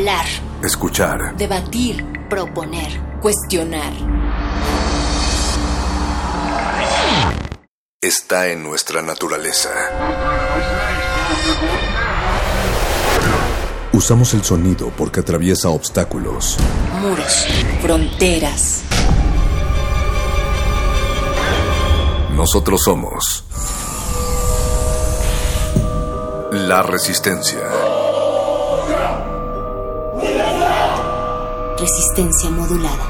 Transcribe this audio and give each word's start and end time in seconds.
Hablar. 0.00 0.24
Escuchar. 0.62 1.36
Debatir. 1.36 2.02
Proponer. 2.30 3.20
Cuestionar. 3.20 3.92
Está 8.00 8.48
en 8.48 8.62
nuestra 8.62 9.02
naturaleza. 9.02 9.68
Usamos 13.92 14.32
el 14.32 14.42
sonido 14.42 14.90
porque 14.96 15.20
atraviesa 15.20 15.68
obstáculos. 15.68 16.56
Muros. 17.02 17.46
Fronteras. 17.82 18.80
Nosotros 22.34 22.80
somos 22.82 23.44
la 26.52 26.82
resistencia. 26.82 27.89
Resistencia 31.80 32.50
modulada. 32.50 33.09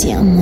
Resistencia 0.00 0.39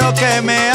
yo 0.00 0.12
me 0.42 0.67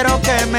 quiero 0.00 0.20
que 0.22 0.46
me 0.46 0.57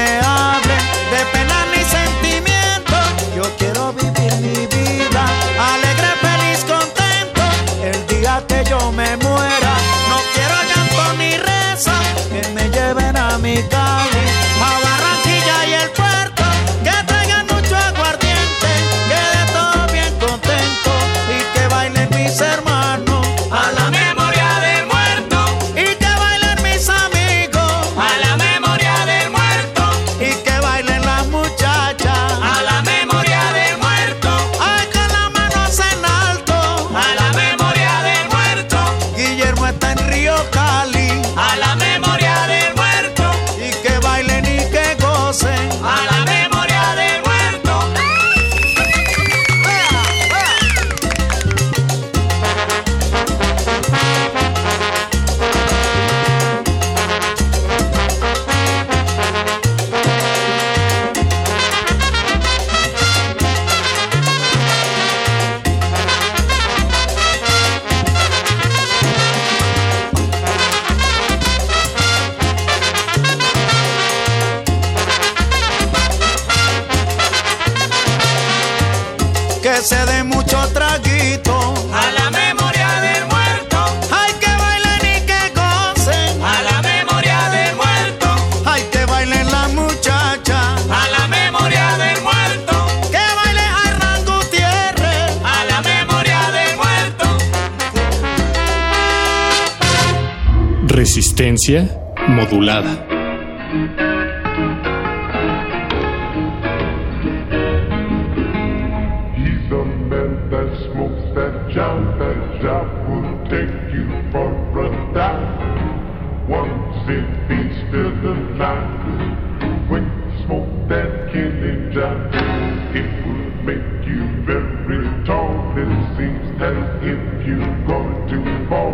as 126.60 126.76
if 127.00 127.46
you're 127.46 127.86
going 127.88 128.28
to 128.28 128.68
fall. 128.68 128.92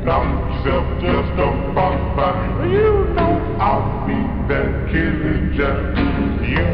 Knock 0.00 0.24
yourself 0.24 0.86
just 0.96 1.32
about 1.36 2.16
by. 2.16 2.32
You 2.64 3.04
know 3.12 3.36
I'll 3.60 4.06
be 4.08 4.16
that 4.48 4.88
killing 4.88 5.52
job. 5.52 5.92
You 6.40 6.64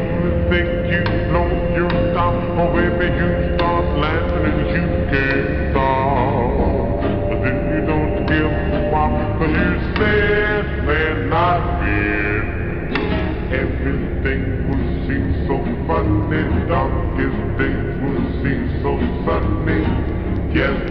think 0.47 0.71
you 0.87 1.03
know 1.27 1.47
your 1.75 1.91
top, 2.15 2.39
oh 2.55 2.71
baby, 2.71 3.11
you 3.19 3.55
start 3.59 3.85
laughing 3.99 4.45
and 4.47 4.59
you 4.63 4.83
can't 5.11 5.71
stop. 5.71 7.03
But 7.27 7.39
then 7.43 7.59
you 7.71 7.81
don't 7.83 8.15
give 8.31 8.93
up, 8.95 9.11
cause 9.39 9.51
you 9.51 9.71
said 9.99 10.87
they're 10.87 11.27
not 11.27 11.83
fair. 11.83 12.39
Everything 13.59 14.41
will 14.71 14.87
seem 15.07 15.27
so 15.47 15.55
funny, 15.85 16.67
darkest 16.67 17.00
me. 19.65 19.81
Yes. 20.53 20.90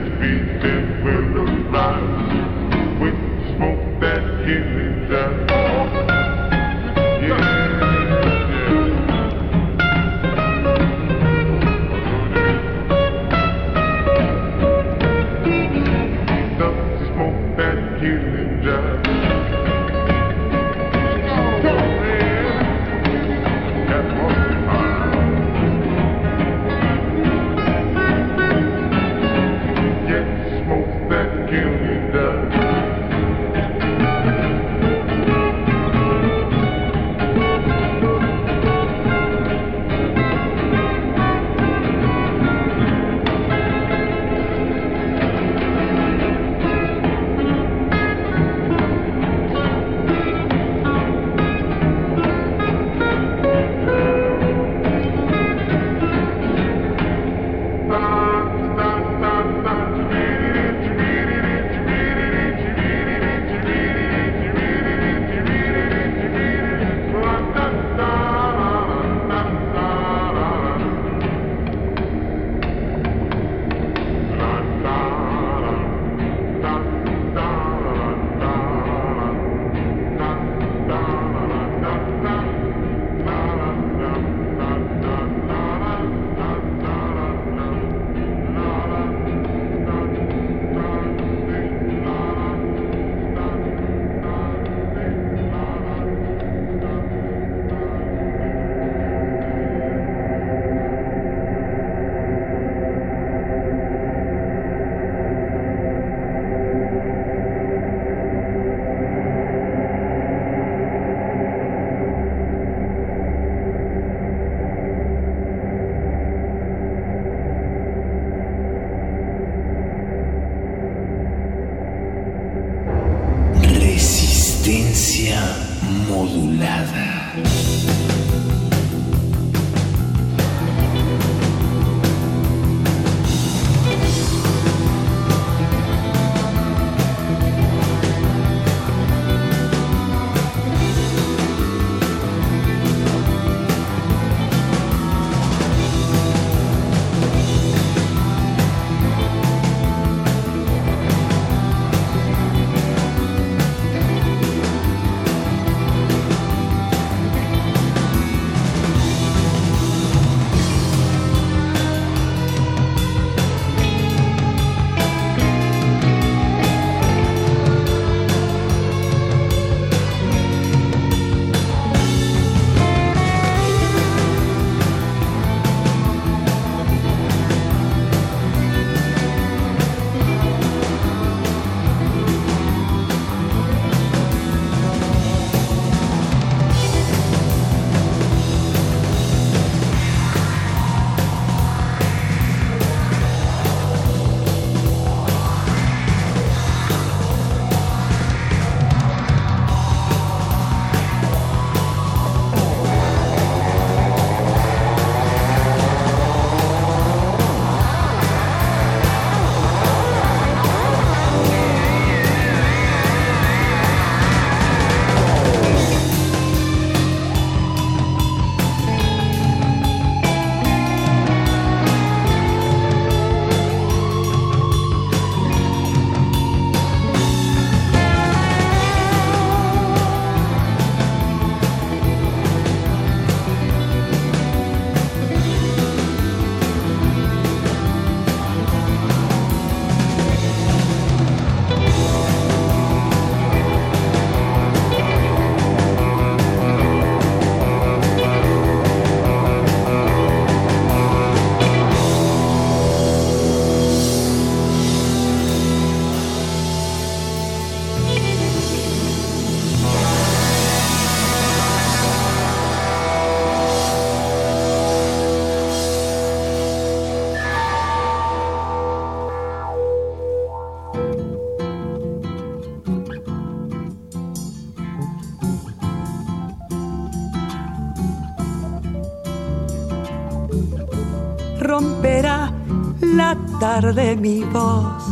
Romperá 281.71 282.53
la 283.01 283.31
tarde 283.61 284.17
mi 284.17 284.41
voz 284.43 285.05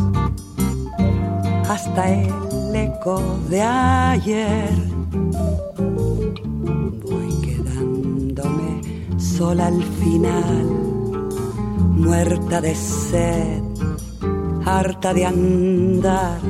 hasta 1.68 2.02
el 2.10 2.74
eco 2.74 3.22
de 3.48 3.62
ayer. 3.62 4.74
Voy 7.04 7.30
quedándome 7.46 8.70
sola 9.18 9.68
al 9.68 9.80
final, 10.00 10.66
muerta 12.04 12.60
de 12.60 12.74
sed, 12.74 13.62
harta 14.64 15.14
de 15.14 15.26
andar, 15.26 16.40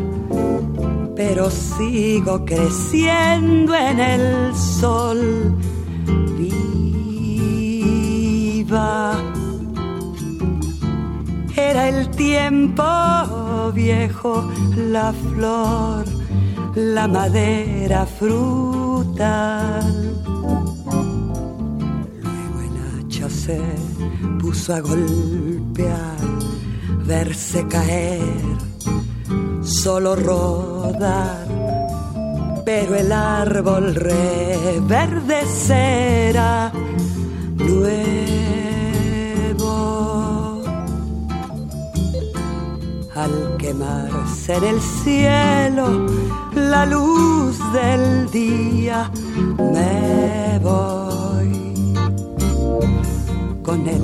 pero 1.17 1.51
sigo 1.51 2.47
creciendo 2.47 3.75
en 3.75 4.01
el 4.01 4.57
sol. 4.57 5.55
Viva 8.69 9.28
el 11.87 12.11
tiempo 12.11 13.71
viejo, 13.73 14.51
la 14.77 15.13
flor, 15.13 16.05
la 16.75 17.07
madera 17.07 18.05
frutal. 18.07 19.85
Luego 22.23 22.61
el 22.67 23.07
hacha 23.07 23.31
se 23.31 23.61
puso 24.41 24.75
a 24.75 24.81
golpear, 24.81 26.17
verse 27.05 27.65
caer, 27.69 28.57
solo 29.63 30.17
rodar. 30.17 31.47
Pero 32.65 32.97
el 32.97 33.13
árbol 33.13 33.95
reverdecerá 33.95 36.73
nuevo 37.57 38.38
al 43.25 43.57
quemarse 43.59 44.55
en 44.57 44.65
el 44.65 44.81
cielo 44.81 46.07
la 46.55 46.87
luz 46.87 47.59
del 47.73 48.31
día 48.31 49.11
me 49.59 50.59
voy 50.63 51.95
con 53.63 53.87
el 53.87 54.03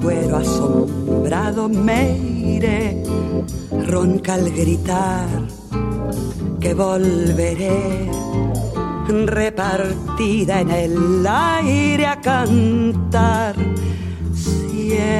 cuero 0.00 0.36
asombrado 0.36 1.68
me 1.68 2.16
iré 2.18 3.02
ronca 3.88 4.34
al 4.34 4.50
gritar 4.50 5.28
que 6.60 6.74
volveré 6.74 8.10
repartida 9.08 10.60
en 10.60 10.70
el 10.70 11.26
aire 11.26 12.06
a 12.06 12.20
cantar 12.20 13.56
siempre. 14.34 15.12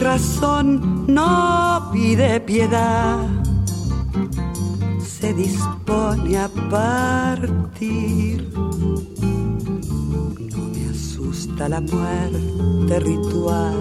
Razón 0.00 1.04
no 1.06 1.90
pide 1.92 2.40
piedad, 2.40 3.28
se 5.00 5.32
dispone 5.34 6.38
a 6.38 6.48
partir 6.70 8.50
la 11.68 11.80
muerte 11.80 13.00
ritual, 13.00 13.74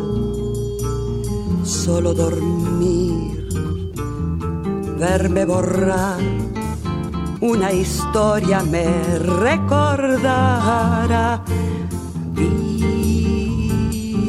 solo 1.64 2.14
dormir, 2.14 3.48
verme 5.00 5.46
borrar, 5.46 6.20
una 7.40 7.72
historia 7.72 8.62
me 8.64 8.86
recordará. 9.18 10.62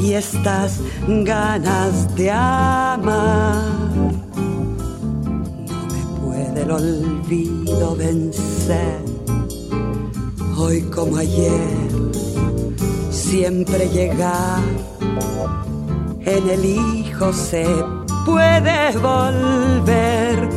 y 0.00 0.12
estas 0.12 0.80
ganas 1.06 2.14
de 2.16 2.30
amar 2.30 3.78
el 6.58 6.70
olvido 6.70 7.96
vencer. 7.96 9.00
Hoy 10.56 10.82
como 10.82 11.16
ayer, 11.16 11.78
siempre 13.10 13.88
llegar. 13.88 14.62
En 16.24 16.48
el 16.48 16.64
Hijo 16.64 17.32
se 17.32 17.64
puede 18.26 18.96
volver 18.98 20.48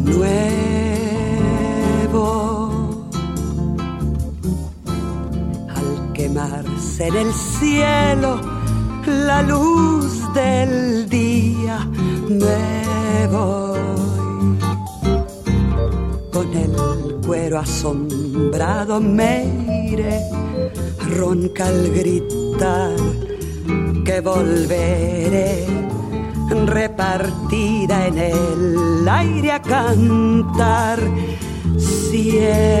nuevo. 0.00 0.83
En 6.36 7.14
el 7.14 7.32
cielo 7.32 8.40
la 9.06 9.40
luz 9.42 10.20
del 10.34 11.08
día 11.08 11.88
nuevo 12.28 13.76
con 16.32 16.52
el 16.54 16.72
cuero 17.24 17.60
asombrado 17.60 19.00
me 19.00 19.44
iré, 19.92 20.22
ronca 21.16 21.66
al 21.68 21.90
gritar 21.90 22.96
que 24.04 24.20
volveré, 24.20 25.66
repartida 26.66 28.08
en 28.08 28.18
el 28.18 29.08
aire 29.08 29.52
a 29.52 29.62
cantar 29.62 30.98
siempre. 31.78 32.74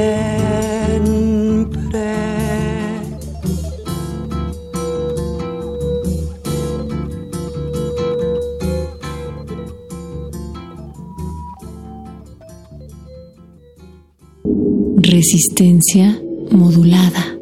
Resistencia 15.14 16.20
modulada. 16.50 17.33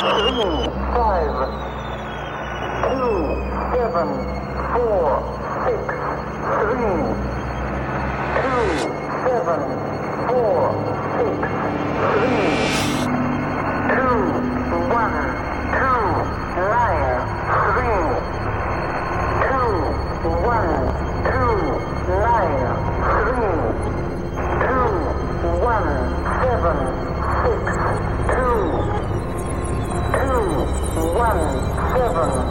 three, 0.00 0.64
five, 0.96 1.28
two, 2.88 3.20
seven, 3.76 4.08
four, 4.72 5.04
six, 5.66 5.80
three, 6.56 7.00
two, 8.40 8.64
seven, 9.28 9.60
four, 10.26 10.56
six, 11.18 12.74
three. 12.74 12.79
Спасибо. 32.10 32.49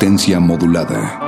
resistencia 0.00 0.40
modulada. 0.40 1.19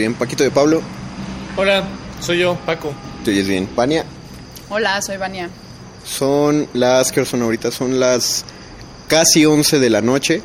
Bien. 0.00 0.14
Paquito 0.14 0.42
de 0.42 0.50
Pablo. 0.50 0.82
Hola, 1.56 1.84
soy 2.20 2.38
yo, 2.38 2.56
Paco. 2.66 2.92
Te 3.24 3.30
oyes 3.30 3.46
bien. 3.46 3.66
Pania. 3.66 4.04
Hola, 4.68 5.00
soy 5.02 5.16
Vania. 5.16 5.50
Son 6.04 6.66
las 6.72 7.12
que 7.12 7.24
son 7.24 7.42
ahorita, 7.42 7.70
son 7.70 8.00
las 8.00 8.44
casi 9.08 9.44
11 9.44 9.78
de 9.78 9.90
la 9.90 10.00
noche. 10.00 10.42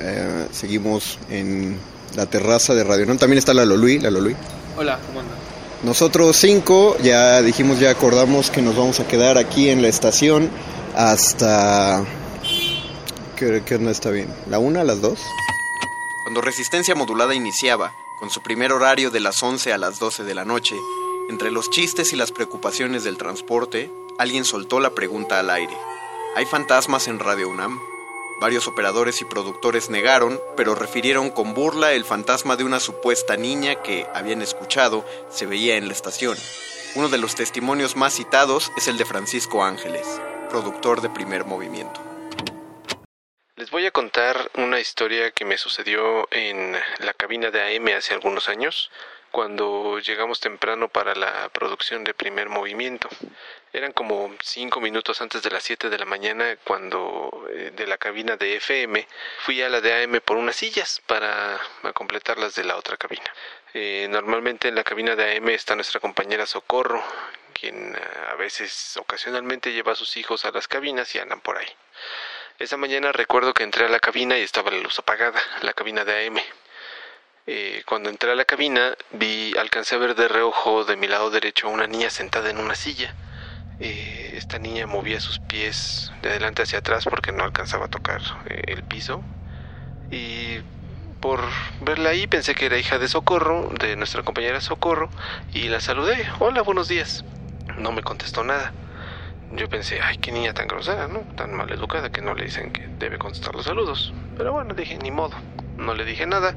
Eh, 0.00 0.46
seguimos 0.52 1.18
en 1.30 1.78
la 2.14 2.26
terraza 2.26 2.74
de 2.74 2.84
Radio 2.84 3.06
Non. 3.06 3.18
También 3.18 3.38
está 3.38 3.52
la 3.54 3.64
Lolui, 3.64 3.98
la 3.98 4.10
Lolui. 4.10 4.36
Hola, 4.76 4.98
¿cómo 5.06 5.20
andan? 5.20 5.36
Nosotros 5.82 6.36
cinco 6.36 6.96
ya 7.02 7.42
dijimos, 7.42 7.80
ya 7.80 7.90
acordamos 7.90 8.50
que 8.50 8.62
nos 8.62 8.76
vamos 8.76 9.00
a 9.00 9.06
quedar 9.06 9.36
aquí 9.36 9.68
en 9.68 9.82
la 9.82 9.88
estación 9.88 10.48
hasta... 10.94 12.04
¿Qué, 13.36 13.62
qué 13.66 13.78
no 13.78 13.90
está 13.90 14.10
bien? 14.10 14.28
¿La 14.48 14.58
una, 14.58 14.82
las 14.84 15.00
dos? 15.00 15.20
Cuando 16.22 16.40
Resistencia 16.40 16.94
Modulada 16.94 17.34
iniciaba, 17.34 17.92
con 18.18 18.30
su 18.30 18.42
primer 18.42 18.72
horario 18.72 19.10
de 19.10 19.20
las 19.20 19.42
11 19.42 19.72
a 19.72 19.78
las 19.78 19.98
12 19.98 20.24
de 20.24 20.34
la 20.34 20.44
noche, 20.44 20.76
entre 21.28 21.50
los 21.50 21.70
chistes 21.70 22.12
y 22.12 22.16
las 22.16 22.32
preocupaciones 22.32 23.04
del 23.04 23.18
transporte, 23.18 23.90
alguien 24.18 24.44
soltó 24.44 24.80
la 24.80 24.90
pregunta 24.90 25.38
al 25.38 25.50
aire. 25.50 25.76
¿Hay 26.34 26.46
fantasmas 26.46 27.08
en 27.08 27.18
Radio 27.18 27.48
UNAM? 27.48 27.80
Varios 28.40 28.68
operadores 28.68 29.20
y 29.22 29.24
productores 29.24 29.90
negaron, 29.90 30.40
pero 30.56 30.74
refirieron 30.74 31.30
con 31.30 31.54
burla 31.54 31.92
el 31.92 32.04
fantasma 32.04 32.56
de 32.56 32.64
una 32.64 32.80
supuesta 32.80 33.36
niña 33.36 33.82
que, 33.82 34.06
habían 34.14 34.42
escuchado, 34.42 35.04
se 35.30 35.46
veía 35.46 35.76
en 35.76 35.88
la 35.88 35.94
estación. 35.94 36.36
Uno 36.94 37.08
de 37.08 37.18
los 37.18 37.34
testimonios 37.34 37.96
más 37.96 38.14
citados 38.14 38.72
es 38.76 38.88
el 38.88 38.98
de 38.98 39.04
Francisco 39.04 39.64
Ángeles, 39.64 40.06
productor 40.50 41.00
de 41.00 41.10
primer 41.10 41.44
movimiento. 41.44 42.00
Les 43.56 43.70
voy 43.70 43.86
a 43.86 43.90
contar 43.90 44.50
una 44.56 44.80
historia 44.80 45.30
que 45.30 45.46
me 45.46 45.56
sucedió 45.56 46.28
en 46.30 46.76
la 46.98 47.14
cabina 47.14 47.50
de 47.50 47.74
AM 47.74 47.88
hace 47.96 48.12
algunos 48.12 48.50
años, 48.50 48.90
cuando 49.30 49.98
llegamos 49.98 50.40
temprano 50.40 50.88
para 50.88 51.14
la 51.14 51.48
producción 51.48 52.04
de 52.04 52.12
primer 52.12 52.50
movimiento. 52.50 53.08
Eran 53.72 53.92
como 53.92 54.30
cinco 54.42 54.82
minutos 54.82 55.22
antes 55.22 55.42
de 55.42 55.48
las 55.48 55.62
7 55.62 55.88
de 55.88 55.98
la 55.98 56.04
mañana 56.04 56.58
cuando 56.64 57.46
eh, 57.50 57.72
de 57.74 57.86
la 57.86 57.96
cabina 57.96 58.36
de 58.36 58.56
FM 58.56 59.08
fui 59.38 59.62
a 59.62 59.70
la 59.70 59.80
de 59.80 60.02
AM 60.02 60.20
por 60.20 60.36
unas 60.36 60.56
sillas 60.56 61.00
para 61.06 61.58
completar 61.94 62.36
las 62.36 62.54
de 62.56 62.64
la 62.64 62.76
otra 62.76 62.98
cabina. 62.98 63.32
Eh, 63.72 64.06
normalmente 64.10 64.68
en 64.68 64.74
la 64.74 64.84
cabina 64.84 65.16
de 65.16 65.38
AM 65.38 65.48
está 65.48 65.74
nuestra 65.74 65.98
compañera 65.98 66.44
Socorro, 66.44 67.02
quien 67.54 67.96
eh, 67.96 68.00
a 68.30 68.34
veces 68.34 68.98
ocasionalmente 68.98 69.72
lleva 69.72 69.92
a 69.92 69.96
sus 69.96 70.18
hijos 70.18 70.44
a 70.44 70.50
las 70.50 70.68
cabinas 70.68 71.14
y 71.14 71.20
andan 71.20 71.40
por 71.40 71.56
ahí. 71.56 71.68
Esa 72.58 72.78
mañana 72.78 73.12
recuerdo 73.12 73.52
que 73.52 73.64
entré 73.64 73.84
a 73.84 73.88
la 73.90 73.98
cabina 73.98 74.38
y 74.38 74.40
estaba 74.40 74.70
la 74.70 74.78
luz 74.78 74.98
apagada, 74.98 75.38
la 75.60 75.74
cabina 75.74 76.06
de 76.06 76.26
AM. 76.26 76.38
Eh, 77.46 77.82
cuando 77.84 78.08
entré 78.08 78.32
a 78.32 78.34
la 78.34 78.46
cabina 78.46 78.96
vi, 79.10 79.54
alcancé 79.58 79.94
a 79.94 79.98
ver 79.98 80.14
de 80.14 80.26
reojo 80.26 80.86
de 80.86 80.96
mi 80.96 81.06
lado 81.06 81.30
derecho 81.30 81.66
a 81.66 81.70
una 81.70 81.86
niña 81.86 82.08
sentada 82.08 82.48
en 82.48 82.56
una 82.56 82.74
silla. 82.74 83.14
Eh, 83.78 84.32
esta 84.36 84.58
niña 84.58 84.86
movía 84.86 85.20
sus 85.20 85.38
pies 85.38 86.10
de 86.22 86.30
adelante 86.30 86.62
hacia 86.62 86.78
atrás 86.78 87.04
porque 87.04 87.30
no 87.30 87.44
alcanzaba 87.44 87.86
a 87.86 87.88
tocar 87.88 88.22
eh, 88.46 88.62
el 88.68 88.82
piso. 88.84 89.22
Y 90.10 90.60
por 91.20 91.42
verla 91.82 92.08
ahí 92.08 92.26
pensé 92.26 92.54
que 92.54 92.64
era 92.64 92.78
hija 92.78 92.98
de 92.98 93.08
Socorro, 93.08 93.68
de 93.78 93.96
nuestra 93.96 94.22
compañera 94.22 94.62
Socorro, 94.62 95.10
y 95.52 95.68
la 95.68 95.80
saludé. 95.80 96.26
Hola, 96.38 96.62
buenos 96.62 96.88
días. 96.88 97.22
No 97.76 97.92
me 97.92 98.02
contestó 98.02 98.44
nada. 98.44 98.72
Yo 99.52 99.68
pensé, 99.68 100.00
ay, 100.02 100.18
qué 100.18 100.32
niña 100.32 100.52
tan 100.52 100.66
grosera, 100.66 101.06
¿no? 101.06 101.20
Tan 101.36 101.54
mal 101.54 101.70
educada 101.70 102.10
que 102.10 102.20
no 102.20 102.34
le 102.34 102.44
dicen 102.44 102.72
que 102.72 102.88
debe 102.98 103.16
contestar 103.18 103.54
los 103.54 103.64
saludos. 103.64 104.12
Pero 104.36 104.52
bueno, 104.52 104.74
dije, 104.74 104.98
ni 104.98 105.10
modo. 105.10 105.36
No 105.78 105.94
le 105.94 106.04
dije 106.04 106.26
nada. 106.26 106.56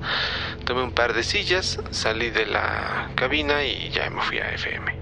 Tomé 0.66 0.82
un 0.82 0.92
par 0.92 1.14
de 1.14 1.24
sillas, 1.24 1.80
salí 1.92 2.30
de 2.32 2.46
la 2.48 3.12
cabina 3.16 3.64
y 3.64 3.90
ya 3.90 4.10
me 4.10 4.22
fui 4.22 4.40
a 4.40 4.52
FM. 4.52 4.96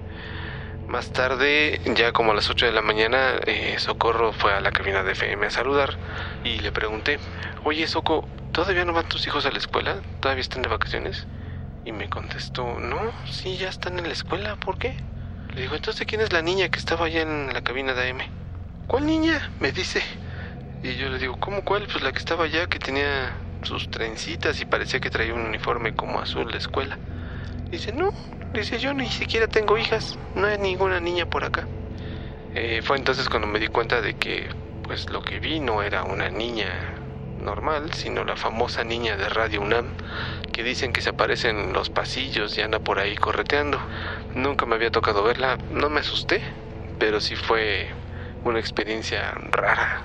Más 0.87 1.11
tarde, 1.11 1.81
ya 1.95 2.13
como 2.13 2.31
a 2.31 2.35
las 2.35 2.49
8 2.49 2.65
de 2.65 2.71
la 2.71 2.81
mañana, 2.81 3.35
eh, 3.45 3.75
Socorro 3.77 4.31
fue 4.33 4.53
a 4.53 4.61
la 4.61 4.71
cabina 4.71 5.03
de 5.03 5.11
FM 5.11 5.47
a 5.47 5.49
saludar 5.49 5.97
y 6.43 6.59
le 6.59 6.71
pregunté, 6.71 7.19
oye 7.63 7.87
Soco, 7.87 8.27
¿todavía 8.53 8.85
no 8.85 8.93
van 8.93 9.07
tus 9.07 9.27
hijos 9.27 9.45
a 9.45 9.51
la 9.51 9.57
escuela? 9.57 10.01
¿Todavía 10.21 10.41
están 10.41 10.61
de 10.61 10.69
vacaciones? 10.69 11.27
Y 11.83 11.91
me 11.91 12.09
contestó, 12.09 12.79
no, 12.79 13.11
sí, 13.29 13.57
ya 13.57 13.67
están 13.69 13.99
en 13.99 14.07
la 14.07 14.13
escuela, 14.13 14.55
¿por 14.55 14.77
qué? 14.77 14.95
Le 15.57 15.63
digo, 15.63 15.73
entonces, 15.73 16.05
¿quién 16.05 16.21
es 16.21 16.31
la 16.31 16.43
niña 16.43 16.69
que 16.69 16.77
estaba 16.77 17.07
allá 17.07 17.23
en 17.23 17.51
la 17.51 17.61
cabina 17.61 17.95
de 17.95 18.11
AM? 18.11 18.21
¿Cuál 18.85 19.07
niña? 19.07 19.41
Me 19.59 19.71
dice. 19.71 20.03
Y 20.83 20.97
yo 20.97 21.09
le 21.09 21.17
digo, 21.17 21.35
¿cómo 21.37 21.63
cuál? 21.63 21.87
Pues 21.91 22.03
la 22.03 22.11
que 22.11 22.19
estaba 22.19 22.43
allá, 22.43 22.67
que 22.67 22.77
tenía 22.77 23.35
sus 23.63 23.89
trencitas 23.89 24.61
y 24.61 24.65
parecía 24.65 24.99
que 24.99 25.09
traía 25.09 25.33
un 25.33 25.41
uniforme 25.41 25.93
como 25.93 26.19
azul 26.19 26.51
de 26.51 26.59
escuela. 26.59 26.99
Dice, 27.71 27.91
no, 27.91 28.11
dice, 28.53 28.77
yo 28.77 28.93
ni 28.93 29.09
siquiera 29.09 29.47
tengo 29.47 29.79
hijas, 29.79 30.19
no 30.35 30.45
hay 30.45 30.59
ninguna 30.59 30.99
niña 30.99 31.25
por 31.25 31.43
acá. 31.43 31.67
Eh, 32.53 32.83
fue 32.83 32.97
entonces 32.97 33.27
cuando 33.27 33.47
me 33.47 33.57
di 33.57 33.67
cuenta 33.67 33.99
de 33.99 34.13
que 34.13 34.47
pues 34.83 35.09
lo 35.09 35.23
que 35.23 35.39
vi 35.39 35.59
no 35.59 35.81
era 35.81 36.03
una 36.03 36.29
niña 36.29 36.69
normal, 37.41 37.93
sino 37.93 38.23
la 38.23 38.35
famosa 38.35 38.83
niña 38.83 39.17
de 39.17 39.29
Radio 39.29 39.61
UNAM, 39.61 39.87
que 40.51 40.63
dicen 40.63 40.93
que 40.93 41.01
se 41.01 41.09
aparece 41.09 41.49
en 41.49 41.73
los 41.73 41.89
pasillos 41.89 42.57
y 42.57 42.61
anda 42.61 42.79
por 42.79 42.99
ahí 42.99 43.15
correteando. 43.15 43.79
Nunca 44.35 44.65
me 44.65 44.75
había 44.75 44.91
tocado 44.91 45.23
verla, 45.23 45.57
no 45.71 45.89
me 45.89 46.01
asusté, 46.01 46.41
pero 46.99 47.21
sí 47.21 47.35
fue 47.35 47.87
una 48.43 48.59
experiencia 48.59 49.31
rara. 49.51 50.03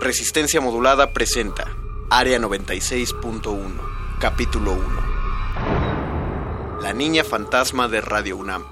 Resistencia 0.00 0.60
modulada 0.60 1.12
presenta 1.12 1.70
Área 2.10 2.38
96.1, 2.38 4.18
capítulo 4.18 4.72
1. 4.72 6.80
La 6.82 6.94
niña 6.94 7.22
fantasma 7.22 7.88
de 7.88 8.00
Radio 8.00 8.38
UNAM. 8.38 8.64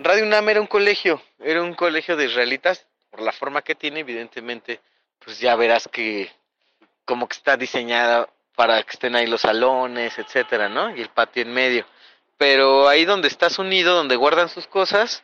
Radio 0.00 0.24
UNAM 0.24 0.48
era 0.48 0.60
un 0.60 0.66
colegio, 0.66 1.22
era 1.38 1.62
un 1.62 1.74
colegio 1.74 2.16
de 2.16 2.26
israelitas, 2.26 2.86
por 3.10 3.22
la 3.22 3.32
forma 3.32 3.62
que 3.62 3.76
tiene, 3.76 4.00
evidentemente, 4.00 4.80
pues 5.24 5.40
ya 5.40 5.56
verás 5.56 5.88
que 5.88 6.30
como 7.04 7.28
que 7.28 7.36
está 7.36 7.56
diseñada 7.56 8.28
para 8.54 8.82
que 8.82 8.90
estén 8.92 9.16
ahí 9.16 9.26
los 9.26 9.42
salones, 9.42 10.18
etcétera, 10.18 10.68
¿no? 10.68 10.94
Y 10.96 11.00
el 11.00 11.08
patio 11.08 11.42
en 11.42 11.52
medio. 11.52 11.86
Pero 12.38 12.88
ahí 12.88 13.04
donde 13.04 13.28
estás 13.28 13.58
unido, 13.58 13.94
donde 13.94 14.16
guardan 14.16 14.48
sus 14.48 14.66
cosas, 14.66 15.22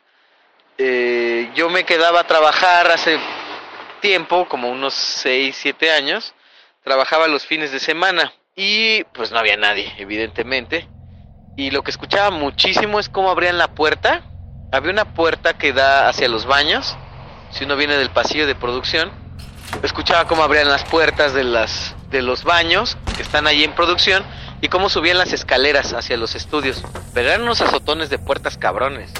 eh, 0.77 1.51
yo 1.55 1.69
me 1.69 1.85
quedaba 1.85 2.21
a 2.21 2.27
trabajar 2.27 2.89
hace 2.91 3.19
tiempo, 4.01 4.47
como 4.47 4.69
unos 4.69 4.93
6, 4.93 5.55
7 5.59 5.91
años, 5.91 6.33
trabajaba 6.83 7.27
los 7.27 7.45
fines 7.45 7.71
de 7.71 7.79
semana 7.79 8.33
y 8.55 9.03
pues 9.05 9.31
no 9.31 9.39
había 9.39 9.57
nadie, 9.57 9.93
evidentemente. 9.97 10.87
Y 11.55 11.71
lo 11.71 11.83
que 11.83 11.91
escuchaba 11.91 12.31
muchísimo 12.31 12.99
es 12.99 13.09
cómo 13.09 13.29
abrían 13.29 13.57
la 13.57 13.69
puerta. 13.69 14.23
Había 14.71 14.91
una 14.91 15.13
puerta 15.13 15.57
que 15.57 15.73
da 15.73 16.07
hacia 16.07 16.29
los 16.29 16.45
baños, 16.45 16.97
si 17.51 17.65
uno 17.65 17.75
viene 17.75 17.97
del 17.97 18.09
pasillo 18.09 18.47
de 18.47 18.55
producción. 18.55 19.20
Escuchaba 19.83 20.27
cómo 20.27 20.43
abrían 20.43 20.69
las 20.69 20.83
puertas 20.83 21.33
de, 21.33 21.43
las, 21.43 21.95
de 22.09 22.21
los 22.21 22.43
baños 22.43 22.97
que 23.15 23.23
están 23.23 23.47
ahí 23.47 23.63
en 23.63 23.73
producción 23.73 24.23
y 24.61 24.67
cómo 24.67 24.89
subían 24.89 25.17
las 25.17 25.33
escaleras 25.33 25.93
hacia 25.93 26.17
los 26.17 26.35
estudios. 26.35 26.83
Pero 27.13 27.29
eran 27.29 27.41
unos 27.41 27.61
azotones 27.61 28.09
de 28.09 28.19
puertas 28.19 28.57
cabrones 28.57 29.11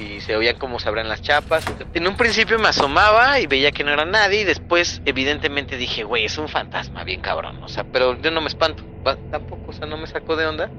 y 0.00 0.20
se 0.20 0.36
oían 0.36 0.56
cómo 0.56 0.78
se 0.78 0.88
abrían 0.88 1.08
las 1.08 1.22
chapas. 1.22 1.64
En 1.94 2.06
un 2.06 2.16
principio 2.16 2.58
me 2.58 2.68
asomaba 2.68 3.40
y 3.40 3.46
veía 3.46 3.72
que 3.72 3.84
no 3.84 3.92
era 3.92 4.04
nadie 4.04 4.42
y 4.42 4.44
después 4.44 5.00
evidentemente 5.04 5.76
dije, 5.76 6.04
güey, 6.04 6.24
es 6.24 6.38
un 6.38 6.48
fantasma 6.48 7.04
bien 7.04 7.20
cabrón, 7.20 7.62
o 7.62 7.68
sea, 7.68 7.84
pero 7.84 8.20
yo 8.20 8.30
no 8.30 8.40
me 8.40 8.48
espanto, 8.48 8.82
tampoco, 9.30 9.70
o 9.70 9.72
sea, 9.72 9.86
no 9.86 9.96
me 9.96 10.06
sacó 10.06 10.36
de 10.36 10.46
onda. 10.46 10.70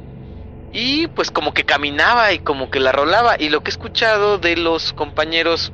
Y 0.73 1.07
pues 1.07 1.31
como 1.31 1.53
que 1.53 1.65
caminaba 1.65 2.31
y 2.31 2.39
como 2.39 2.69
que 2.69 2.79
la 2.79 2.91
rolaba 2.91 3.35
y 3.37 3.49
lo 3.49 3.61
que 3.61 3.69
he 3.69 3.73
escuchado 3.73 4.37
de 4.37 4.55
los 4.55 4.93
compañeros 4.93 5.73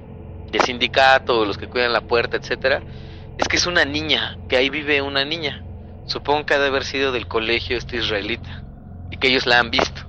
de 0.51 0.59
sindicato, 0.59 1.45
los 1.45 1.57
que 1.57 1.67
cuidan 1.67 1.93
la 1.93 2.01
puerta, 2.01 2.37
etcétera, 2.37 2.81
es 3.37 3.47
que 3.47 3.57
es 3.57 3.67
una 3.67 3.85
niña, 3.85 4.37
que 4.49 4.57
ahí 4.57 4.69
vive 4.69 5.01
una 5.01 5.23
niña. 5.23 5.63
Supongo 6.05 6.45
que 6.45 6.53
ha 6.53 6.59
de 6.59 6.67
haber 6.67 6.83
sido 6.83 7.11
del 7.11 7.27
colegio 7.27 7.77
este 7.77 7.97
israelita 7.97 8.63
y 9.11 9.17
que 9.17 9.27
ellos 9.27 9.45
la 9.45 9.59
han 9.59 9.69
visto. 9.69 10.01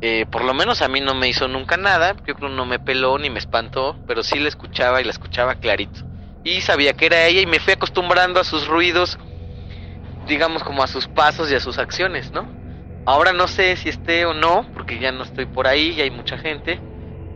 Eh, 0.00 0.26
por 0.30 0.44
lo 0.44 0.54
menos 0.54 0.80
a 0.80 0.88
mí 0.88 1.00
no 1.00 1.14
me 1.14 1.28
hizo 1.28 1.48
nunca 1.48 1.76
nada, 1.76 2.14
yo 2.24 2.36
creo 2.36 2.48
no 2.48 2.66
me 2.66 2.78
peló 2.78 3.18
ni 3.18 3.30
me 3.30 3.40
espantó, 3.40 3.96
pero 4.06 4.22
sí 4.22 4.38
la 4.38 4.48
escuchaba 4.48 5.00
y 5.00 5.04
la 5.04 5.10
escuchaba 5.10 5.56
clarito. 5.56 6.04
Y 6.44 6.60
sabía 6.60 6.92
que 6.92 7.06
era 7.06 7.26
ella 7.26 7.40
y 7.40 7.46
me 7.46 7.58
fui 7.58 7.72
acostumbrando 7.72 8.38
a 8.38 8.44
sus 8.44 8.68
ruidos, 8.68 9.18
digamos 10.28 10.62
como 10.62 10.84
a 10.84 10.86
sus 10.86 11.08
pasos 11.08 11.50
y 11.50 11.56
a 11.56 11.60
sus 11.60 11.78
acciones, 11.78 12.30
¿no? 12.30 12.48
Ahora 13.06 13.32
no 13.32 13.48
sé 13.48 13.74
si 13.76 13.88
esté 13.88 14.24
o 14.24 14.34
no, 14.34 14.66
porque 14.72 15.00
ya 15.00 15.10
no 15.10 15.24
estoy 15.24 15.46
por 15.46 15.66
ahí 15.66 15.94
y 15.96 16.00
hay 16.00 16.10
mucha 16.10 16.38
gente, 16.38 16.78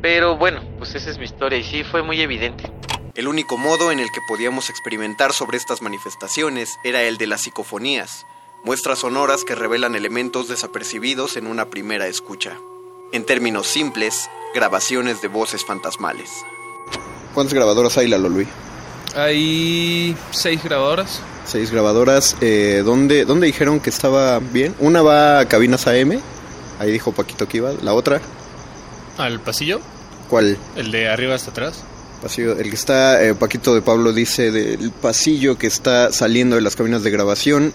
pero 0.01 0.37
bueno, 0.37 0.61
pues 0.79 0.95
esa 0.95 1.11
es 1.11 1.19
mi 1.19 1.25
historia 1.25 1.59
y 1.59 1.65
sí 1.65 1.83
fue 1.83 2.03
muy 2.03 2.21
evidente. 2.21 2.71
El 3.15 3.29
único 3.29 3.59
modo 3.59 3.93
en 3.93 4.01
el 4.01 4.11
que 4.11 4.21
podíamos 4.27 4.71
experimentar 4.71 5.33
sobre 5.33 5.59
estas 5.59 5.83
manifestaciones 5.83 6.79
era 6.83 7.03
el 7.03 7.19
de 7.19 7.27
las 7.27 7.43
psicofonías, 7.43 8.27
muestras 8.65 9.01
sonoras 9.01 9.45
que 9.45 9.55
revelan 9.55 9.95
elementos 9.95 10.49
desapercibidos 10.49 11.37
en 11.37 11.47
una 11.47 11.67
primera 11.67 12.07
escucha. 12.07 12.57
En 13.13 13.25
términos 13.27 13.67
simples, 13.67 14.31
grabaciones 14.55 15.21
de 15.21 15.29
voces 15.29 15.65
fantasmales. 15.65 16.31
¿Cuántas 17.35 17.53
grabadoras 17.53 17.99
hay, 17.99 18.09
Lalo 18.09 18.31
Luis? 18.31 18.49
Hay 19.15 20.17
seis 20.31 20.63
grabadoras. 20.65 21.21
Seis 21.45 21.71
grabadoras. 21.71 22.37
Eh, 22.41 22.81
¿dónde, 22.83 23.27
¿Dónde 23.27 23.47
dijeron 23.47 23.81
que 23.81 23.91
estaba 23.91 24.39
bien? 24.39 24.75
Una 24.79 25.03
va 25.03 25.41
a 25.41 25.49
cabinas 25.49 25.87
AM. 25.87 26.19
Ahí 26.79 26.91
dijo 26.91 27.13
Paquito 27.13 27.47
que 27.47 27.59
iba. 27.59 27.73
La 27.83 27.93
otra, 27.93 28.23
Al 29.19 29.39
pasillo, 29.41 29.81
¿cuál? 30.31 30.57
el 30.77 30.91
de 30.91 31.11
arriba 31.11 31.35
hasta 31.35 31.51
atrás. 31.51 31.85
Pasillo, 32.23 32.53
el 32.53 32.71
que 32.71 32.77
está, 32.77 33.25
eh, 33.25 33.35
Paquito 33.35 33.75
de 33.75 33.83
Pablo 33.83 34.13
dice 34.13 34.53
del 34.53 34.93
pasillo 34.93 35.59
que 35.59 35.67
está 35.67 36.13
saliendo 36.13 36.55
de 36.55 36.63
las 36.63 36.77
cabinas 36.77 37.03
de 37.03 37.11
grabación, 37.11 37.75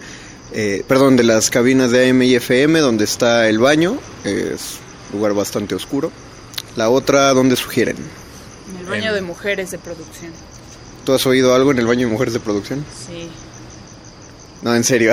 eh, 0.54 0.86
perdón, 0.88 1.18
de 1.18 1.24
las 1.24 1.50
cabinas 1.50 1.92
de 1.92 2.10
AM 2.10 2.22
y 2.22 2.36
FM, 2.36 2.80
donde 2.80 3.04
está 3.04 3.50
el 3.50 3.60
baño, 3.60 3.98
es 4.24 4.78
un 5.12 5.20
lugar 5.20 5.34
bastante 5.34 5.76
oscuro. 5.76 6.14
La 6.78 6.90
otra, 6.90 7.34
¿dónde 7.34 7.58
sugieren? 7.58 7.98
En 8.72 8.78
el 8.80 8.86
baño 8.86 9.14
de 9.14 9.22
mujeres 9.22 9.72
de 9.72 9.80
producción. 9.80 10.32
¿Tú 11.06 11.14
has 11.14 11.26
oído 11.26 11.54
algo 11.54 11.72
en 11.72 11.80
el 11.80 11.86
baño 11.86 12.08
de 12.08 12.14
mujeres 12.14 12.34
de 12.34 12.40
producción? 12.40 12.86
Sí. 13.06 13.30
No, 14.62 14.74
en 14.74 14.86
serio. 14.86 15.12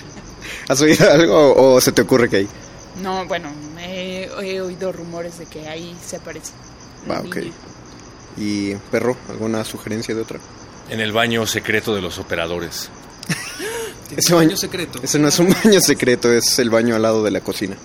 ¿Has 0.68 0.80
oído 0.80 1.10
algo 1.10 1.52
o, 1.52 1.74
o 1.74 1.80
se 1.82 1.92
te 1.92 2.00
ocurre 2.02 2.30
que 2.30 2.36
hay? 2.36 2.48
No, 3.02 3.26
bueno, 3.26 3.50
he, 3.78 4.30
he 4.42 4.60
oído 4.62 4.92
rumores 4.92 5.38
de 5.38 5.44
que 5.44 5.68
ahí 5.68 5.94
se 6.04 6.16
aparece. 6.16 6.52
Va, 7.10 7.20
ok. 7.20 7.36
niña. 7.36 7.52
¿Y 8.36 8.74
perro, 8.90 9.16
alguna 9.28 9.64
sugerencia 9.64 10.14
de 10.14 10.20
otra? 10.22 10.38
En 10.90 11.00
el 11.00 11.12
baño 11.12 11.46
secreto 11.46 11.94
de 11.94 12.02
los 12.02 12.18
operadores. 12.18 12.90
Ese 14.16 14.34
baño 14.34 14.56
secreto. 14.56 15.00
Ese 15.02 15.18
no 15.18 15.28
es 15.28 15.38
un 15.38 15.54
baño 15.64 15.80
secreto, 15.80 16.32
es 16.32 16.58
el 16.58 16.70
baño 16.70 16.94
al 16.94 17.02
lado 17.02 17.24
de 17.24 17.30
la 17.30 17.40
cocina. 17.40 17.76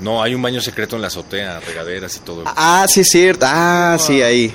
No, 0.00 0.22
hay 0.22 0.34
un 0.34 0.40
baño 0.40 0.60
secreto 0.62 0.96
en 0.96 1.02
la 1.02 1.08
azotea, 1.08 1.60
regaderas 1.60 2.16
y 2.16 2.20
todo. 2.20 2.44
Ah, 2.46 2.86
sí, 2.88 3.00
es 3.00 3.08
cierto. 3.10 3.44
Ah, 3.48 3.98
sí, 4.00 4.22
ahí. 4.22 4.54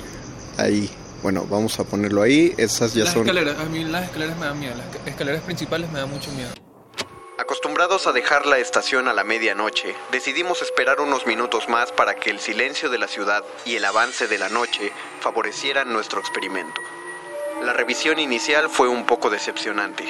Ahí. 0.56 0.90
Bueno, 1.22 1.46
vamos 1.48 1.78
a 1.78 1.84
ponerlo 1.84 2.22
ahí. 2.22 2.52
Esas 2.56 2.94
ya 2.94 3.04
las 3.04 3.12
son. 3.12 3.22
escaleras, 3.22 3.58
a 3.60 3.64
mí 3.66 3.84
las 3.84 4.04
escaleras 4.04 4.36
me 4.38 4.46
dan 4.46 4.58
miedo. 4.58 4.74
Las 4.76 4.86
esca- 4.86 5.08
escaleras 5.08 5.42
principales 5.42 5.90
me 5.92 6.00
dan 6.00 6.10
mucho 6.10 6.32
miedo. 6.32 6.50
Acostumbrados 7.38 8.06
a 8.06 8.12
dejar 8.12 8.46
la 8.46 8.58
estación 8.58 9.08
a 9.08 9.12
la 9.12 9.22
medianoche, 9.22 9.94
decidimos 10.10 10.62
esperar 10.62 11.02
unos 11.02 11.26
minutos 11.26 11.68
más 11.68 11.92
para 11.92 12.14
que 12.14 12.30
el 12.30 12.40
silencio 12.40 12.88
de 12.88 12.96
la 12.96 13.08
ciudad 13.08 13.44
y 13.66 13.76
el 13.76 13.84
avance 13.84 14.26
de 14.26 14.38
la 14.38 14.48
noche 14.48 14.90
favorecieran 15.20 15.92
nuestro 15.92 16.18
experimento. 16.18 16.80
La 17.62 17.74
revisión 17.74 18.18
inicial 18.18 18.70
fue 18.70 18.88
un 18.88 19.04
poco 19.04 19.28
decepcionante. 19.28 20.04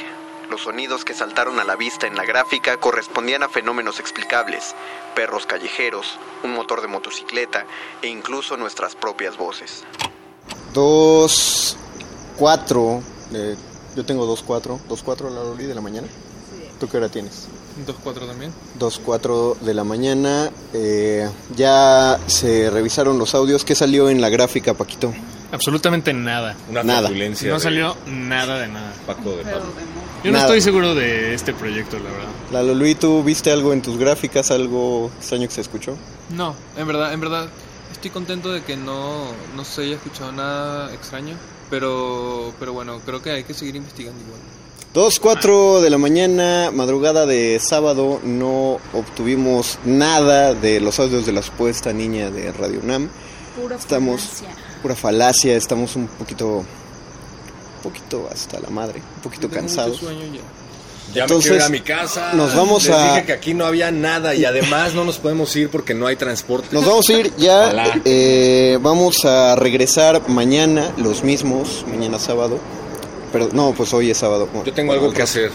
Los 0.51 0.63
sonidos 0.63 1.05
que 1.05 1.15
saltaron 1.15 1.59
a 1.59 1.65
la 1.65 1.75
vista 1.75 2.07
en 2.07 2.15
la 2.15 2.25
gráfica 2.25 2.77
correspondían 2.77 3.43
a 3.43 3.49
fenómenos 3.49 3.99
explicables, 3.99 4.77
perros 5.17 5.47
callejeros, 5.47 6.21
un 6.45 6.53
motor 6.53 6.81
de 6.81 6.87
motocicleta 6.87 7.67
e 8.03 8.07
incluso 8.07 8.57
nuestras 8.57 8.95
propias 8.95 9.37
voces. 9.37 9.83
Dos, 10.73 11.77
cuatro, 12.37 13.03
eh, 13.35 13.57
yo 13.97 14.07
tengo 14.07 14.27
dos, 14.27 14.45
cuatro, 14.45 14.79
dos, 14.89 15.03
cuatro 15.03 15.29
la 15.29 15.43
Loli 15.43 15.65
de 15.65 15.75
la 15.75 15.81
mañana. 15.81 16.07
¿Tú 16.81 16.89
qué 16.89 16.97
hora 16.99 17.09
tienes? 17.09 17.47
2-4 17.87 18.27
también. 18.27 18.53
2, 18.79 19.01
4 19.05 19.57
de 19.63 19.75
la 19.75 19.85
mañana. 19.85 20.51
eh, 20.73 21.29
ya 21.57 22.19
se 22.27 22.71
revisaron 22.71 23.19
los 23.19 23.35
audios. 23.35 23.65
¿Qué 23.65 23.75
salió 23.75 24.09
en 24.11 24.21
la 24.21 24.29
gráfica, 24.29 24.75
Paquito? 24.75 25.13
Absolutamente 25.53 26.13
nada. 26.13 26.57
Una 26.69 26.83
Nada. 26.83 27.09
No 27.09 27.15
de 27.15 27.61
salió 27.61 27.97
nada 28.07 28.59
de 28.59 28.69
nada. 28.69 28.93
Paco 29.07 29.31
de 29.37 29.45
Pablo. 29.45 29.67
Yo 30.25 30.33
no 30.33 30.39
Nada. 30.39 30.47
estoy 30.47 30.61
seguro 30.61 30.95
de 30.95 31.35
este 31.35 31.55
proyecto, 31.55 31.99
la 31.99 32.11
verdad. 32.11 32.29
Lalo 32.53 32.75
Luis, 32.75 32.99
¿tú 32.99 33.23
viste 33.23 33.53
algo 33.53 33.73
en 33.73 33.81
tus 33.81 33.97
gráficas, 33.97 34.51
algo 34.51 35.11
extraño 35.19 35.47
que 35.47 35.55
se 35.55 35.61
escuchó? 35.61 35.97
No, 36.31 36.55
en 36.77 36.87
verdad, 36.87 37.13
en 37.13 37.21
verdad, 37.21 37.49
estoy 37.93 38.11
contento 38.11 38.53
de 38.53 38.63
que 38.63 38.77
no, 38.77 39.27
no 39.55 39.65
se 39.65 39.83
haya 39.83 39.95
escuchado 39.97 40.33
nada 40.33 40.93
extraño. 40.93 41.37
Pero, 41.71 42.53
pero 42.59 42.73
bueno, 42.73 43.01
creo 43.07 43.23
que 43.23 43.31
hay 43.31 43.45
que 43.45 43.55
seguir 43.55 43.77
investigando 43.77 44.21
igual. 44.25 44.41
2, 44.97 45.21
4 45.21 45.83
de 45.83 45.91
la 45.91 45.99
mañana, 45.99 46.71
madrugada 46.73 47.27
de 47.27 47.61
sábado, 47.61 48.19
no 48.25 48.79
obtuvimos 48.95 49.79
nada 49.85 50.55
de 50.55 50.81
los 50.81 50.99
audios 50.99 51.27
de 51.27 51.33
la 51.33 51.43
supuesta 51.43 51.93
niña 51.93 52.31
de 52.31 52.51
Radio 52.53 52.81
UNAM. 52.83 53.11
Pura 53.61 53.77
Estamos, 53.77 54.23
falacia. 54.23 54.49
pura 54.81 54.95
falacia, 54.97 55.55
estamos 55.55 55.97
un 55.97 56.07
poquito, 56.07 56.47
un 56.61 56.67
poquito 57.83 58.27
hasta 58.33 58.59
la 58.59 58.71
madre, 58.71 59.03
un 59.17 59.21
poquito 59.21 59.49
Tengo 59.49 59.61
cansados. 59.61 60.01
mucho 60.01 60.15
sueño 60.15 60.33
ya. 60.35 60.41
Ya 61.15 61.23
Entonces, 61.25 61.51
me 61.53 61.57
quiero 61.57 61.57
ir 61.57 61.63
a 61.63 61.69
mi 61.69 61.81
casa. 61.83 62.33
nos 62.33 62.55
vamos 62.57 62.87
Les 62.87 62.97
a- 62.97 63.11
dije 63.13 63.27
que 63.27 63.33
aquí 63.35 63.53
no 63.53 63.67
había 63.67 63.91
nada 63.91 64.35
y 64.35 64.47
además 64.47 64.95
no 64.95 65.05
nos 65.05 65.19
podemos 65.19 65.55
ir 65.57 65.69
porque 65.69 65.93
no 65.93 66.07
hay 66.07 66.17
transporte. 66.17 66.69
Nos 66.73 66.87
vamos 66.87 67.07
a 67.11 67.13
ir 67.13 67.33
ya. 67.37 68.01
Eh, 68.07 68.79
vamos 68.81 69.27
a 69.27 69.57
regresar 69.57 70.27
mañana, 70.31 70.91
los 70.97 71.23
mismos, 71.23 71.85
mañana 71.87 72.19
sábado. 72.19 72.59
No, 73.53 73.73
pues 73.73 73.93
hoy 73.93 74.11
es 74.11 74.19
sábado. 74.19 74.49
Yo 74.65 74.73
tengo 74.73 74.93
algo 74.93 75.13
que 75.13 75.23
hacer. 75.23 75.51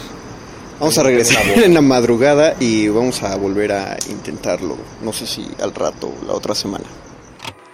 Vamos 0.79 0.97
a 0.97 1.03
regresar 1.03 1.45
en 1.63 1.73
la 1.73 1.82
madrugada 1.82 2.55
y 2.59 2.88
vamos 2.88 3.21
a 3.23 3.36
volver 3.36 3.71
a 3.71 3.97
intentarlo. 4.09 4.77
No 5.01 5.13
sé 5.13 5.27
si 5.27 5.47
al 5.61 5.73
rato, 5.73 6.13
la 6.25 6.34
otra 6.34 6.55
semana. 6.55 6.86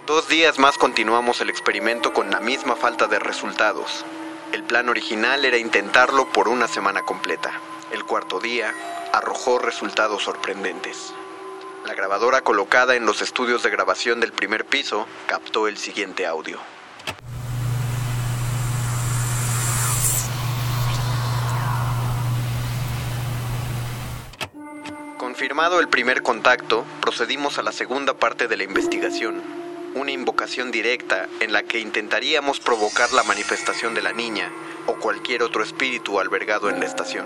Dos 0.06 0.28
días 0.28 0.58
más 0.58 0.78
continuamos 0.78 1.40
el 1.40 1.50
experimento 1.50 2.12
con 2.12 2.30
la 2.30 2.40
misma 2.40 2.76
falta 2.76 3.06
de 3.06 3.18
resultados. 3.18 4.04
El 4.52 4.62
plan 4.62 4.88
original 4.88 5.44
era 5.44 5.58
intentarlo 5.58 6.30
por 6.32 6.48
una 6.48 6.68
semana 6.68 7.02
completa. 7.02 7.52
El 7.92 8.04
cuarto 8.04 8.40
día 8.40 8.74
arrojó 9.12 9.58
resultados 9.58 10.22
sorprendentes. 10.22 11.12
La 11.86 11.94
grabadora 11.94 12.42
colocada 12.42 12.96
en 12.96 13.06
los 13.06 13.22
estudios 13.22 13.62
de 13.62 13.70
grabación 13.70 14.20
del 14.20 14.32
primer 14.32 14.64
piso 14.64 15.06
captó 15.26 15.68
el 15.68 15.78
siguiente 15.78 16.26
audio. 16.26 16.58
Confirmado 25.38 25.78
el 25.78 25.86
primer 25.86 26.24
contacto, 26.24 26.84
procedimos 27.00 27.58
a 27.58 27.62
la 27.62 27.70
segunda 27.70 28.12
parte 28.12 28.48
de 28.48 28.56
la 28.56 28.64
investigación, 28.64 29.40
una 29.94 30.10
invocación 30.10 30.72
directa 30.72 31.28
en 31.38 31.52
la 31.52 31.62
que 31.62 31.78
intentaríamos 31.78 32.58
provocar 32.58 33.12
la 33.12 33.22
manifestación 33.22 33.94
de 33.94 34.02
la 34.02 34.12
niña 34.12 34.50
o 34.88 34.94
cualquier 34.94 35.44
otro 35.44 35.62
espíritu 35.62 36.18
albergado 36.18 36.68
en 36.70 36.80
la 36.80 36.86
estación. 36.86 37.24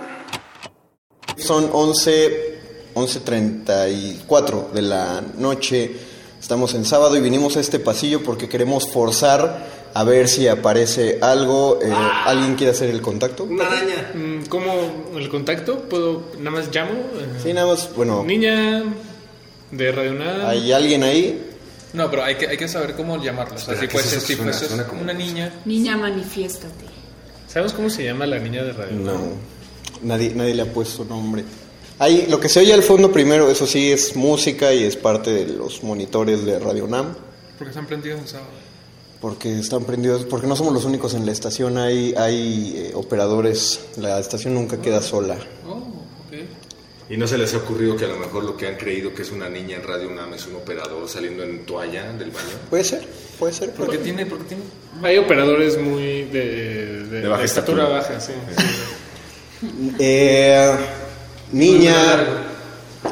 Son 1.39 1.71
11, 1.73 2.93
11.34 2.95 4.73
de 4.73 4.83
la 4.83 5.23
noche, 5.39 5.97
estamos 6.39 6.75
en 6.75 6.85
sábado 6.85 7.17
y 7.17 7.23
vinimos 7.23 7.57
a 7.57 7.61
este 7.61 7.79
pasillo 7.79 8.23
porque 8.23 8.47
queremos 8.47 8.93
forzar 8.93 9.82
a 9.95 10.05
ver 10.05 10.29
si 10.29 10.49
aparece 10.49 11.19
algo. 11.21 11.79
Eh, 11.83 11.91
¿Alguien 11.93 12.55
quiere 12.57 12.73
hacer 12.73 12.91
el 12.91 13.01
contacto? 13.03 13.45
Una 13.45 13.67
araña. 13.67 14.11
Mm, 14.15 14.47
¿Cómo 14.49 14.73
el 15.17 15.29
contacto? 15.29 15.81
¿Puedo, 15.81 16.31
nada 16.39 16.51
más 16.51 16.75
llamo? 16.75 16.93
Sí, 17.43 17.53
nada 17.53 17.67
más, 17.67 17.95
bueno, 17.95 18.23
Niña 18.25 18.83
de 19.71 19.93
Radio 19.93 20.15
Nada. 20.15 20.51
¿hay 20.51 20.73
alguien 20.73 21.03
ahí? 21.03 21.49
No, 21.93 22.09
pero 22.11 22.25
hay 22.25 22.37
que, 22.37 22.47
hay 22.49 22.57
que 22.57 22.69
saber 22.69 22.95
cómo 22.95 23.23
llamarlo. 23.23 23.57
O 23.57 23.59
sea, 23.59 23.75
si 23.77 23.87
si 23.87 24.35
Suena- 24.35 24.53
fuese 24.53 24.67
suena 24.69 24.87
como- 24.87 25.03
una 25.03 25.13
niña. 25.13 25.53
Niña, 25.65 25.97
manifiéstate. 25.97 26.87
¿Sabes 27.49 27.73
cómo 27.75 27.91
se 27.91 28.05
llama 28.05 28.25
la 28.27 28.39
niña 28.39 28.63
de 28.65 28.73
Radio 28.73 28.99
Nada? 28.99 29.19
No, 29.19 29.25
nadie, 30.03 30.33
nadie 30.35 30.55
le 30.55 30.63
ha 30.63 30.73
puesto 30.73 31.05
nombre. 31.05 31.45
Hay, 31.99 32.27
lo 32.29 32.41
que 32.41 32.49
se 32.49 32.61
oye 32.61 32.73
al 32.73 32.83
fondo 32.83 33.13
primero, 33.13 33.51
eso 33.51 33.67
sí, 33.67 33.93
es 33.93 34.17
música 34.17 34.73
y 34.73 34.85
es 34.85 34.97
parte 34.97 35.31
de 35.33 35.47
los 35.53 35.83
monitores 35.83 36.45
de 36.45 36.59
Radio 36.59 36.87
NAM, 36.89 37.15
Porque 37.59 37.71
están 37.71 37.87
prendidos 37.87 38.21
en 38.21 38.27
sábado. 38.29 38.49
Porque 39.23 39.57
están 39.57 39.85
prendidos, 39.85 40.25
porque 40.25 40.49
no 40.49 40.57
somos 40.57 40.75
los 40.75 40.85
únicos 40.85 41.15
en 41.15 41.25
la 41.25 41.31
estación, 41.31 41.79
hay, 41.79 42.13
hay 42.19 42.75
eh, 42.77 42.93
operadores, 42.95 43.81
la 43.97 44.19
estación 44.19 44.55
nunca 44.55 44.83
queda 44.83 45.01
sola. 45.01 45.39
Oh. 45.67 45.81
¿Y 47.09 47.17
no 47.17 47.27
se 47.29 47.39
les 47.39 47.55
ha 47.55 47.59
ocurrido 47.59 47.97
que 47.97 48.05
a 48.05 48.09
lo 48.09 48.17
mejor 48.17 48.43
lo 48.43 48.57
que 48.57 48.67
han 48.67 48.77
creído 48.77 49.15
que 49.15 49.23
es 49.23 49.31
una 49.31 49.49
niña 49.49 49.77
en 49.77 49.85
Radio 49.85 50.09
UNAM 50.09 50.35
es 50.35 50.47
un 50.47 50.57
operador 50.57 51.09
saliendo 51.09 51.45
en 51.45 51.65
toalla 51.65 52.13
del 52.15 52.31
baño? 52.31 52.49
Puede 52.69 52.85
ser, 52.85 53.07
puede 53.39 53.53
ser. 53.53 53.71
Porque 53.73 53.99
tiene, 53.99 54.27
porque 54.27 54.45
tiene. 54.45 54.63
Hay 55.03 55.19
operadores 55.19 55.79
muy 55.79 56.23
de, 56.25 57.05
de, 57.05 57.21
De 57.21 57.29
baja 57.29 57.41
de 57.41 57.47
estatura 57.47 58.01
estatura. 58.01 58.17
baja, 58.17 58.21
sí. 58.21 58.33
Eh, 60.01 60.75
niña 61.53 61.95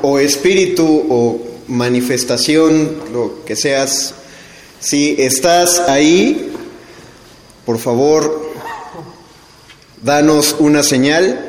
o 0.02 0.18
espíritu 0.18 1.06
o 1.08 1.40
manifestación, 1.68 2.96
lo 3.12 3.44
que 3.44 3.54
seas, 3.54 4.14
si 4.80 5.16
estás 5.18 5.78
ahí, 5.88 6.52
por 7.66 7.78
favor, 7.78 8.50
danos 10.02 10.56
una 10.58 10.82
señal. 10.82 11.46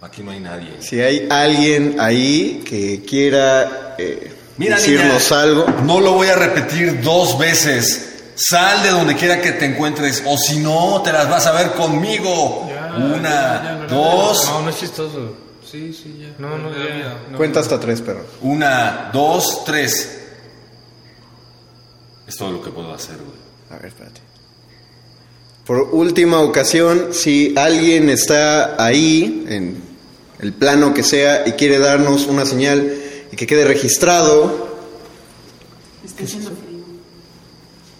Aquí 0.00 0.22
no 0.22 0.30
hay 0.30 0.40
nadie. 0.40 0.76
Si 0.80 1.00
hay 1.00 1.26
alguien 1.30 1.96
ahí 1.98 2.62
que 2.64 3.02
quiera 3.02 3.96
eh, 3.98 4.32
Mira, 4.56 4.76
decirnos 4.76 5.30
niña, 5.30 5.42
algo. 5.42 5.66
No 5.84 6.00
lo 6.00 6.12
voy 6.12 6.28
a 6.28 6.36
repetir 6.36 7.02
dos 7.02 7.36
veces. 7.36 8.10
Sal 8.36 8.82
de 8.82 8.90
donde 8.90 9.16
quiera 9.16 9.40
que 9.40 9.52
te 9.52 9.64
encuentres, 9.64 10.22
o 10.26 10.36
si 10.36 10.58
no, 10.58 11.02
te 11.02 11.12
las 11.12 11.28
vas 11.28 11.46
a 11.46 11.52
ver 11.52 11.72
conmigo. 11.72 12.68
Una, 12.96 13.86
dos. 13.88 14.44
No, 14.50 14.62
no 14.62 14.70
es 14.70 14.78
chistoso. 14.78 15.43
Sí, 15.74 15.92
sí, 15.92 16.18
ya. 16.20 16.36
No, 16.38 16.56
no, 16.56 16.70
ya. 16.72 17.24
no. 17.32 17.36
Cuenta 17.36 17.58
hasta 17.58 17.80
tres, 17.80 18.00
perro. 18.00 18.24
Una, 18.42 19.10
dos, 19.12 19.64
tres. 19.64 20.20
Es 22.28 22.36
todo 22.36 22.52
lo 22.52 22.62
que 22.62 22.70
puedo 22.70 22.94
hacer, 22.94 23.16
güey. 23.16 23.36
A 23.70 23.82
ver, 23.82 23.86
espérate. 23.86 24.20
Por 25.66 25.78
última 25.92 26.40
ocasión, 26.42 27.08
si 27.12 27.54
alguien 27.56 28.08
está 28.08 28.80
ahí, 28.82 29.46
en 29.48 29.82
el 30.38 30.52
plano 30.52 30.94
que 30.94 31.02
sea, 31.02 31.42
y 31.48 31.52
quiere 31.52 31.80
darnos 31.80 32.26
una 32.26 32.46
señal 32.46 32.94
y 33.32 33.34
que 33.34 33.44
quede 33.44 33.64
registrado. 33.64 34.68
Está 36.04 36.22
haciendo 36.22 36.50
frío. 36.50 36.84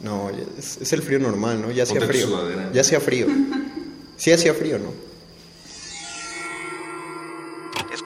No, 0.01 0.31
es, 0.57 0.77
es 0.81 0.93
el 0.93 1.03
frío 1.03 1.19
normal, 1.19 1.61
¿no? 1.61 1.73
Ya 1.73 1.83
hacía 1.83 2.01
frío. 2.03 2.29
sudadera. 2.29 2.71
Ya 2.73 2.83
hacía 2.83 3.01
frío. 3.01 3.27
Sí 4.17 4.31
hacía 4.31 4.55
frío, 4.55 4.79
¿no? 4.79 4.93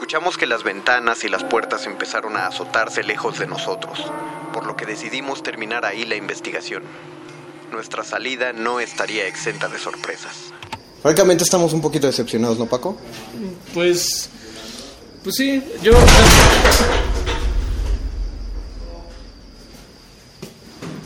Escuchamos 0.09 0.39
que 0.39 0.47
las 0.47 0.65
ventanas 0.65 1.23
y 1.25 1.29
las 1.29 1.45
puertas 1.45 1.85
empezaron 1.85 2.35
a 2.39 2.47
azotarse 2.47 3.03
lejos 3.03 3.39
de 3.39 3.47
nosotros, 3.47 3.99
por 4.55 4.65
lo 4.65 4.75
que 4.75 4.87
decidimos 4.87 5.43
terminar 5.43 5.85
ahí 5.85 6.07
la 6.07 6.17
investigación. 6.17 6.83
Nuestra 7.71 8.03
salida 8.05 8.55
no 8.55 8.81
estaría 8.81 9.27
exenta 9.27 9.69
de 9.69 9.79
sorpresas. 9.79 10.55
Francamente 11.03 11.45
estamos 11.45 11.75
un 11.75 11.83
poquito 11.83 12.07
decepcionados, 12.07 12.59
¿no, 12.59 12.65
Paco? 12.65 12.97
Pues. 13.75 14.31
Pues 15.23 15.37
sí, 15.37 15.63
yo. 15.83 15.93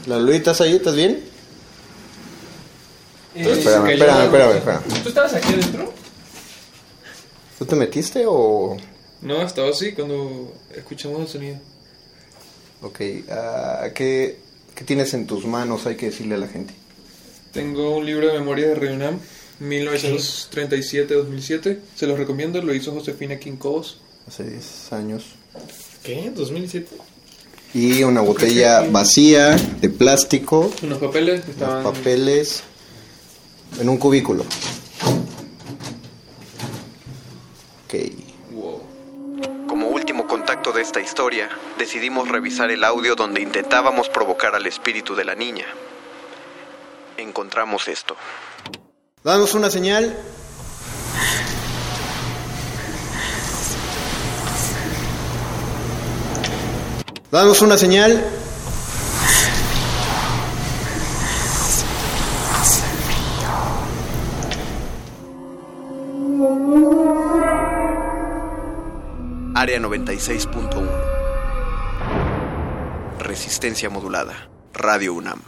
¿La 0.06 0.16
Luli, 0.20 0.36
estás 0.36 0.60
ahí? 0.60 0.76
¿Estás 0.76 0.94
bien? 0.94 1.24
Eh, 3.34 3.50
espérame, 3.50 3.90
espérame, 3.90 4.24
espérame, 4.26 4.56
espérame. 4.58 5.02
¿Tú 5.02 5.08
estabas 5.08 5.34
aquí 5.34 5.54
adentro? 5.54 5.92
¿Tú 7.58 7.66
te 7.66 7.74
metiste 7.74 8.26
o...? 8.28 8.76
No, 9.22 9.40
estaba 9.42 9.70
así 9.70 9.92
cuando 9.92 10.52
escuchamos 10.74 11.20
el 11.20 11.28
sonido. 11.28 11.56
Ok, 12.82 13.00
ah, 13.30 13.86
¿qué, 13.94 14.38
¿qué 14.74 14.84
tienes 14.84 15.14
en 15.14 15.26
tus 15.26 15.46
manos? 15.46 15.86
Hay 15.86 15.94
que 15.96 16.06
decirle 16.06 16.34
a 16.34 16.38
la 16.38 16.48
gente. 16.48 16.74
Tengo 17.52 17.96
un 17.96 18.04
libro 18.06 18.26
de 18.28 18.34
memoria 18.38 18.68
de 18.68 18.74
Reunam, 18.74 19.18
1937-2007. 19.60 21.78
Se 21.94 22.06
los 22.06 22.18
recomiendo, 22.18 22.60
lo 22.62 22.74
hizo 22.74 22.92
Josefina 22.92 23.38
Quincobos. 23.38 24.00
Hace 24.26 24.44
10 24.44 24.92
años. 24.92 25.24
¿Qué? 26.02 26.32
¿2007? 26.34 26.86
Y 27.74 28.02
una 28.02 28.20
botella 28.22 28.80
vacía 28.90 29.54
de 29.80 29.88
plástico, 29.88 30.70
Unos 30.82 30.98
papeles 30.98 31.40
que 31.42 31.52
unos 31.52 31.62
estaban... 31.62 31.84
papeles, 31.84 32.62
en 33.80 33.88
un 33.88 33.96
cubículo. 33.98 34.44
Ok. 37.86 37.94
Como 39.68 39.86
último 39.88 40.26
contacto 40.26 40.71
de 40.71 40.71
esta 40.82 41.00
historia, 41.00 41.48
decidimos 41.78 42.28
revisar 42.28 42.72
el 42.72 42.82
audio 42.82 43.14
donde 43.14 43.40
intentábamos 43.40 44.08
provocar 44.08 44.56
al 44.56 44.66
espíritu 44.66 45.14
de 45.14 45.24
la 45.24 45.36
niña. 45.36 45.66
Encontramos 47.16 47.86
esto. 47.86 48.16
Danos 49.22 49.54
una 49.54 49.70
señal. 49.70 50.16
Danos 57.30 57.62
una 57.62 57.78
señal. 57.78 58.20
Área 69.54 69.78
96.1. 69.78 70.88
Resistencia 73.18 73.90
modulada. 73.90 74.48
Radio 74.72 75.12
UNAM. 75.12 75.40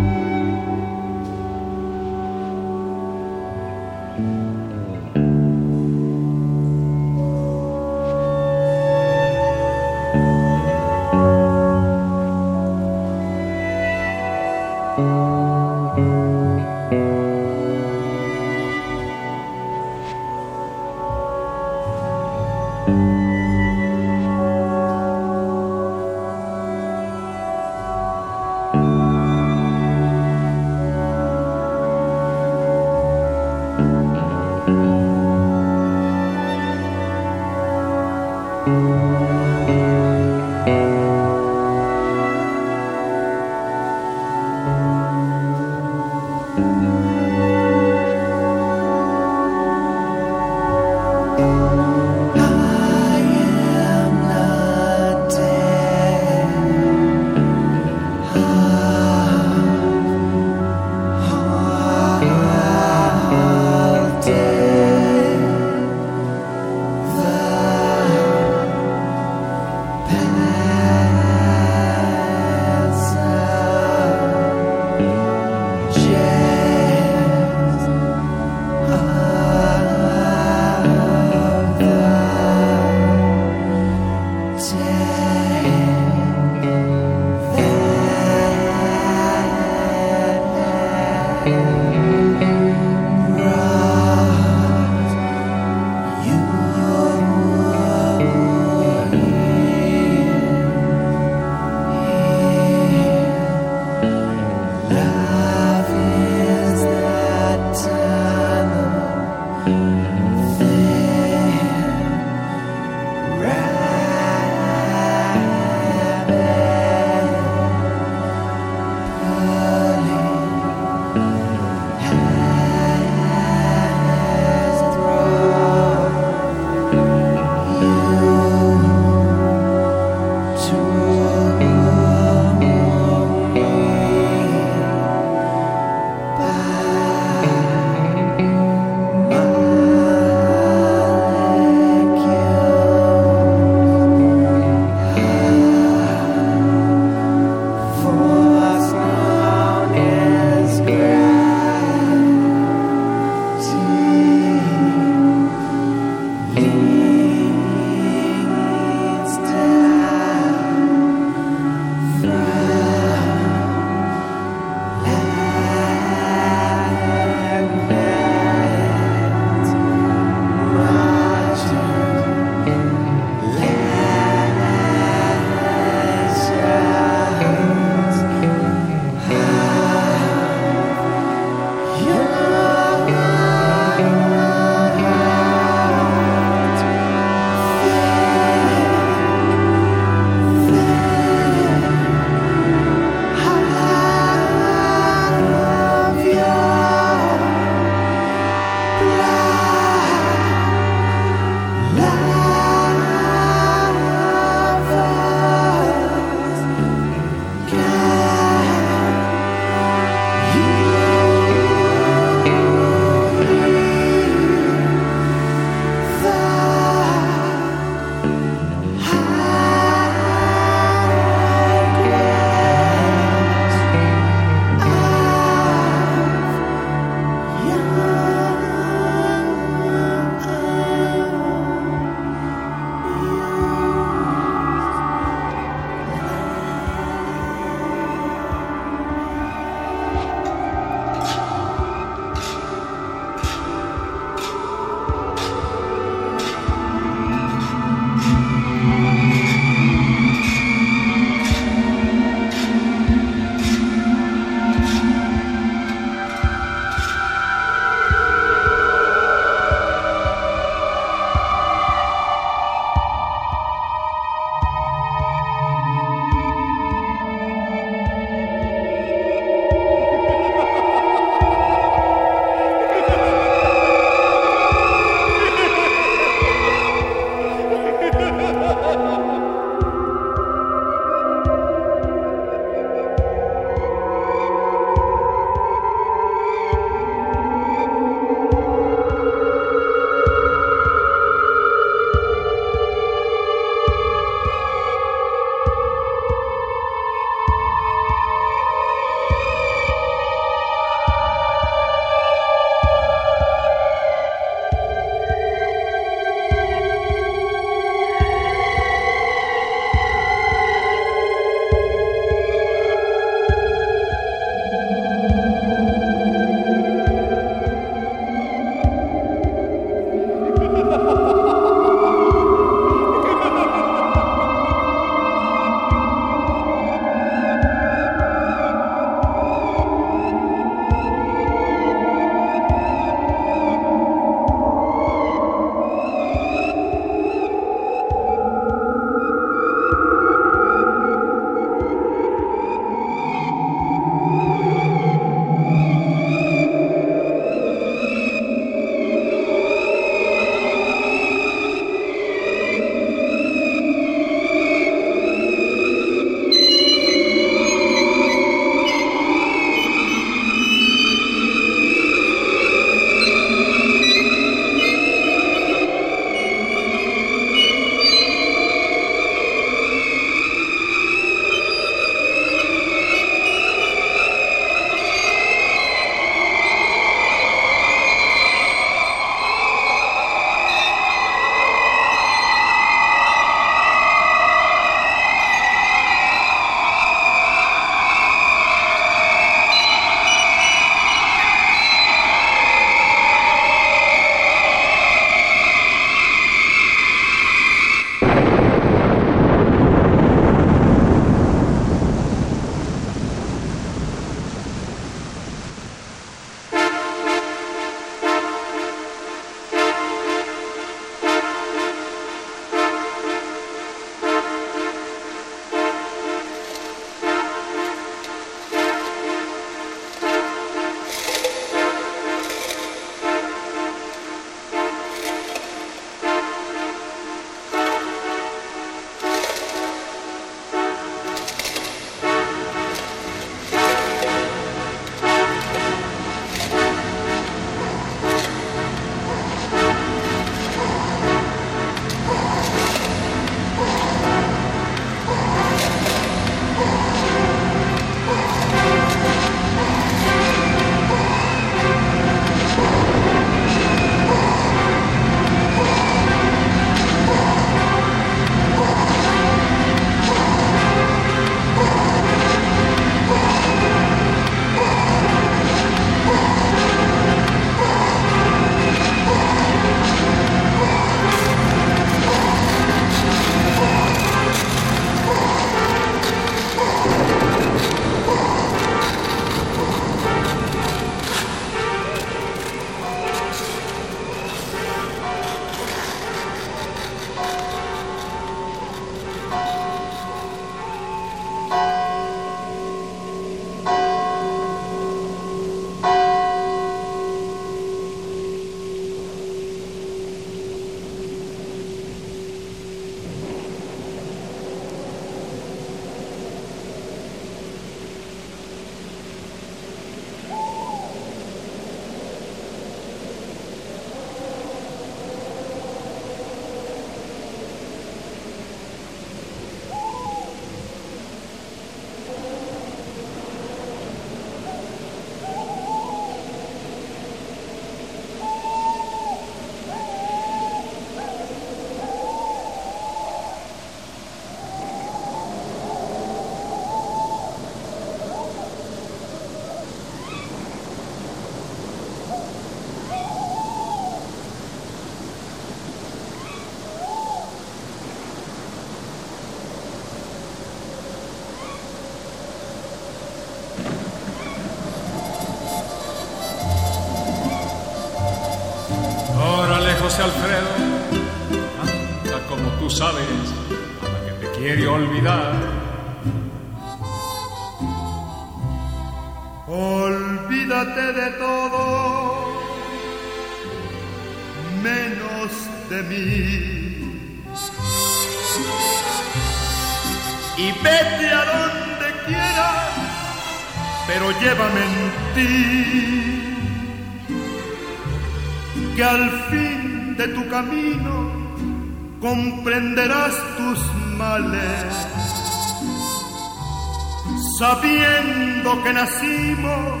Que 598.82 598.92
nacimos 598.92 600.00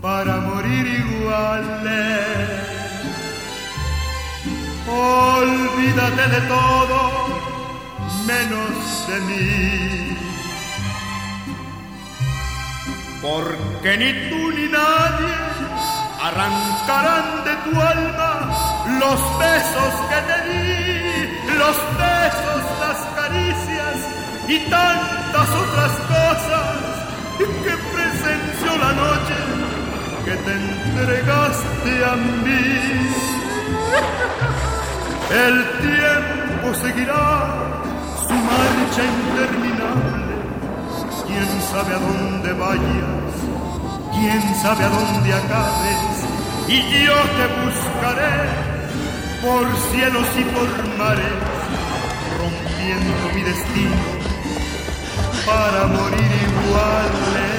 para 0.00 0.36
morir 0.36 0.86
iguales. 0.86 2.60
Olvídate 4.88 6.24
de 6.34 6.40
todo 6.48 7.00
menos 8.26 8.74
de 9.08 9.20
mí, 9.28 10.16
porque 13.22 13.96
ni 13.98 14.10
tú 14.30 14.50
ni 14.56 14.66
nadie 14.68 15.34
arrancarán 16.22 17.44
de 17.44 17.54
tu 17.64 17.80
alma 17.80 18.32
los 18.98 19.20
besos 19.38 19.92
que 20.10 20.20
te 20.28 20.38
di, 20.48 21.56
los 21.58 21.76
besos, 22.04 22.62
las 22.84 22.98
caricias 23.18 23.96
y 24.48 24.58
tantas 24.70 25.48
otras 25.62 25.92
cosas 26.14 26.79
que 30.24 30.36
te 30.36 30.52
entregaste 30.52 32.04
a 32.04 32.16
mí. 32.16 32.80
El 35.30 35.56
tiempo 35.80 36.74
seguirá 36.74 37.24
su 38.26 38.34
marcha 38.34 39.02
interminable. 39.18 40.34
Quién 41.26 41.48
sabe 41.70 41.94
a 41.94 41.98
dónde 41.98 42.52
vayas, 42.52 43.34
quién 44.12 44.42
sabe 44.62 44.84
a 44.84 44.88
dónde 44.88 45.34
acabes. 45.34 46.26
Y 46.68 47.04
yo 47.06 47.18
te 47.36 47.46
buscaré 47.64 48.36
por 49.42 49.66
cielos 49.90 50.26
y 50.36 50.44
por 50.54 50.68
mares, 50.98 51.40
rompiendo 52.38 53.34
mi 53.34 53.42
destino 53.42 54.20
para 55.46 55.86
morir 55.86 56.30
iguales. 56.46 57.49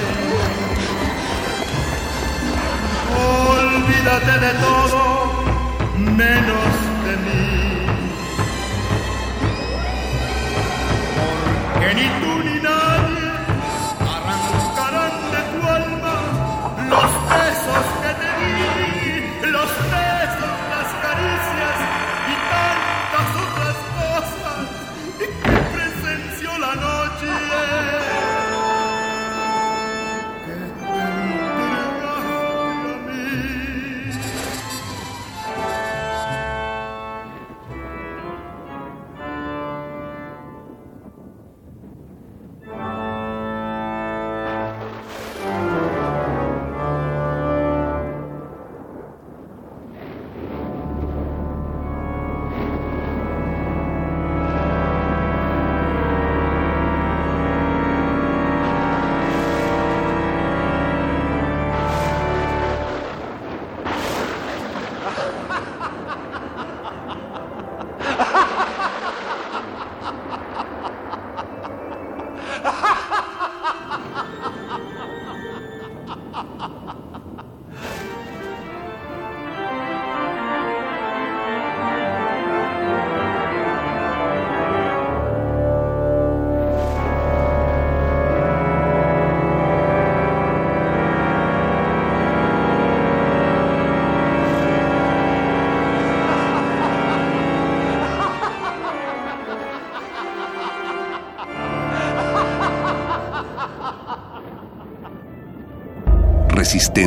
Olvídate 3.91 4.39
de 4.39 4.53
todo 4.53 5.43
menos 5.97 6.73
de 7.05 7.18
mí. 7.18 7.81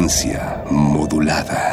Resistencia 0.04 0.62
modulada. 0.68 1.63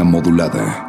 Modulada. 0.00 0.81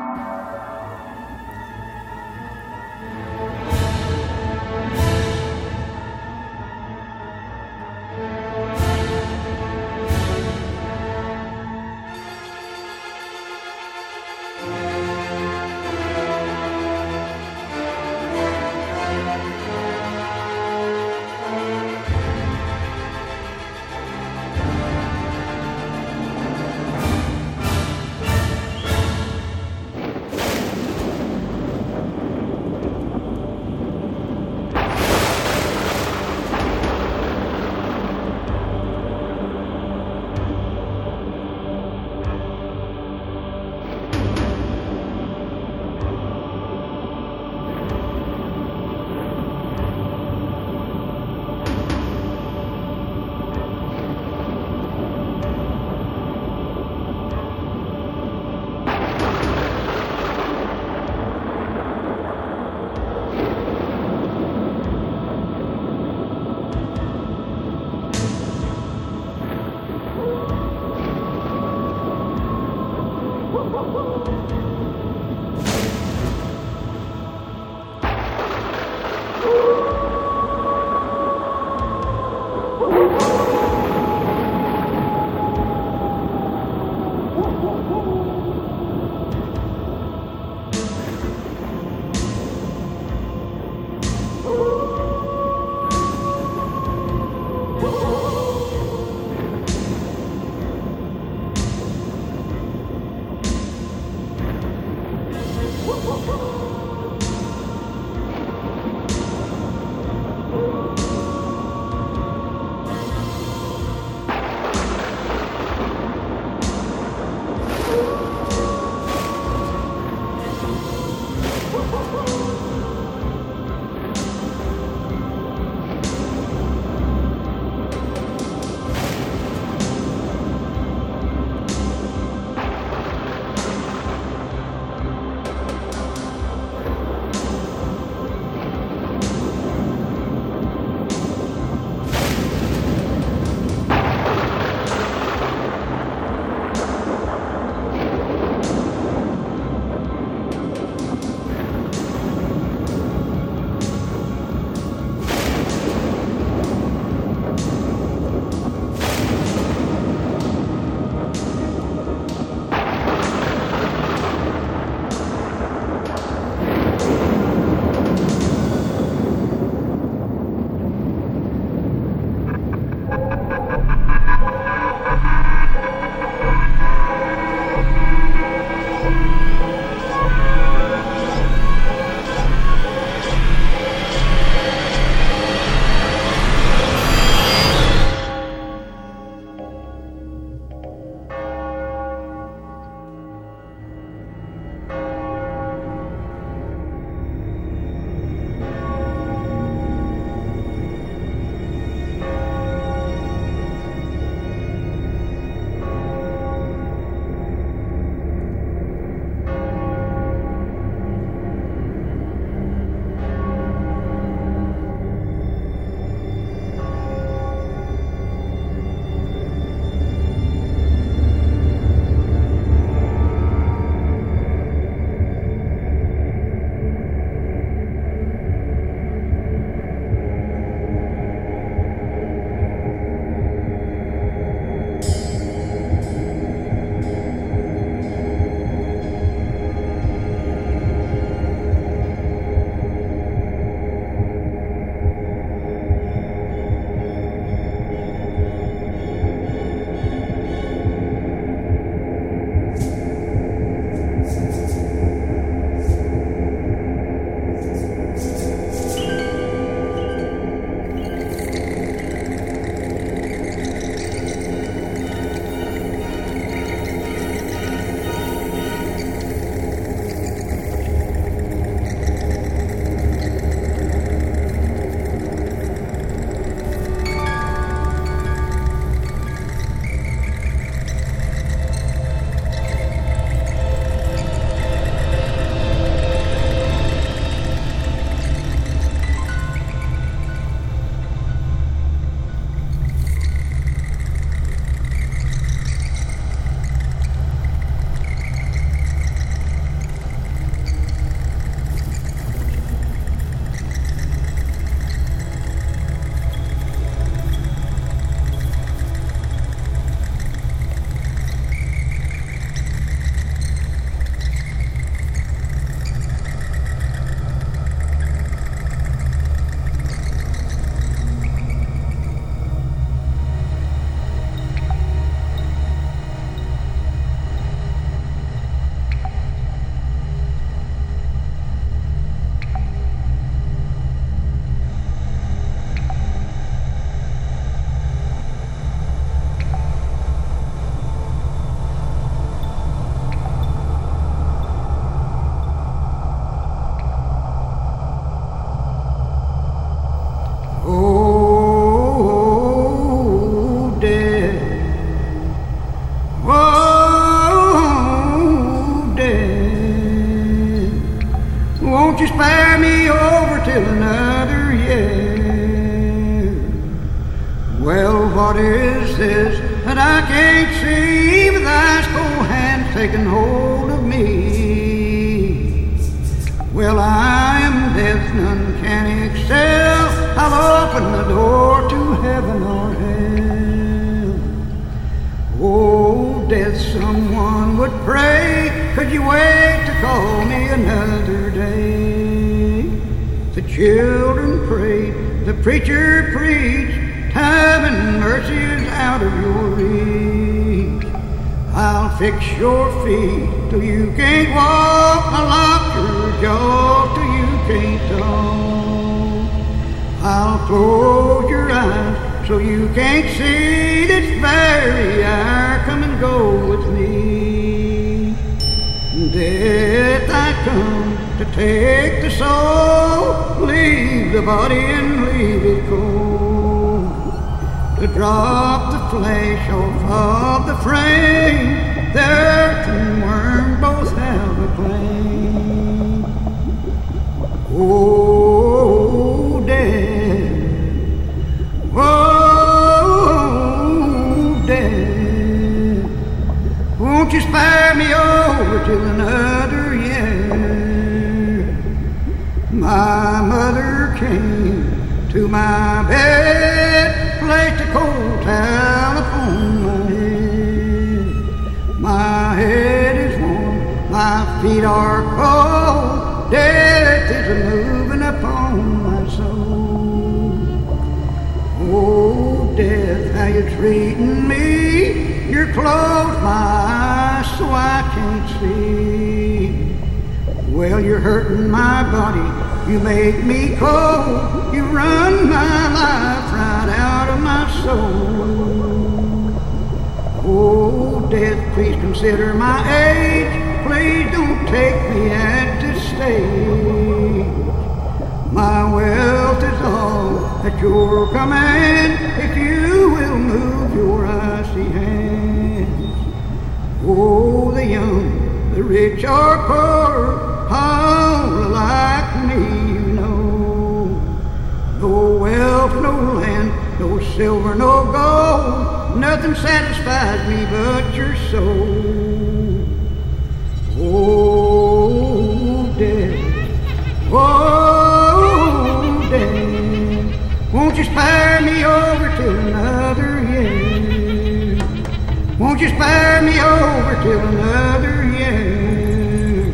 just 535.63 535.79
buy 535.79 536.19
me 536.19 536.41
over 536.41 536.93
till 537.03 537.19
another 537.19 538.03
year? 538.17 539.45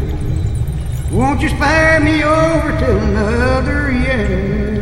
Won't 1.11 1.39
you 1.41 1.49
spare 1.49 1.99
me 1.99 2.23
over 2.23 2.79
till 2.79 2.97
another 2.97 3.91
year? 3.91 4.78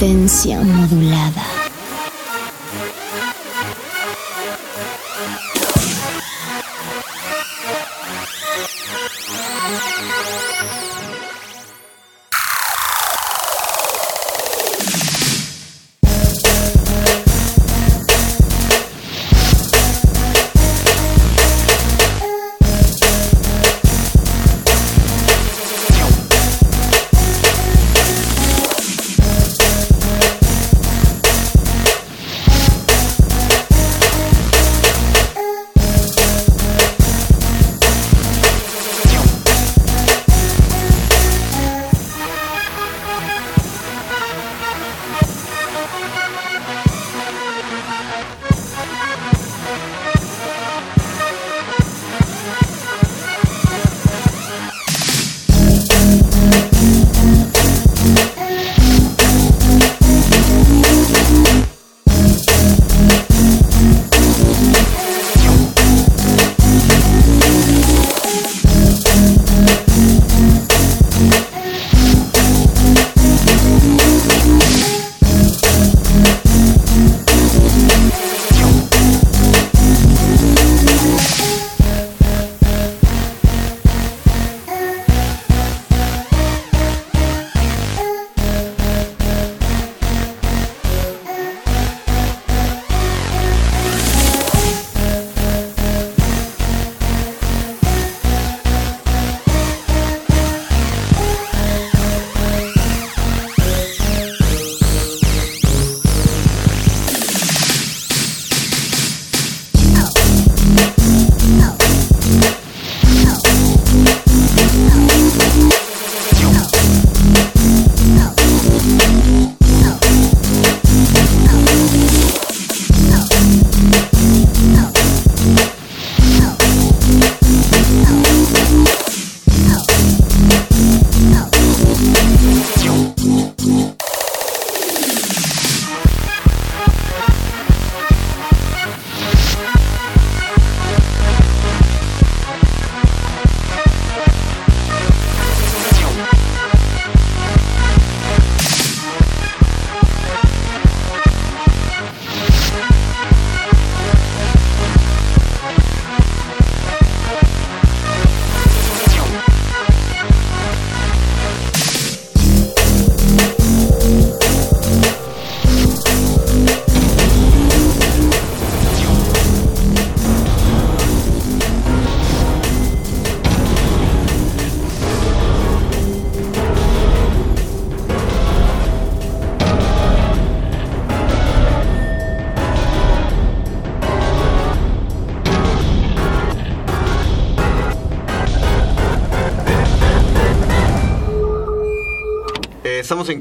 Resistencia 0.00 0.62
modulada. 0.62 1.39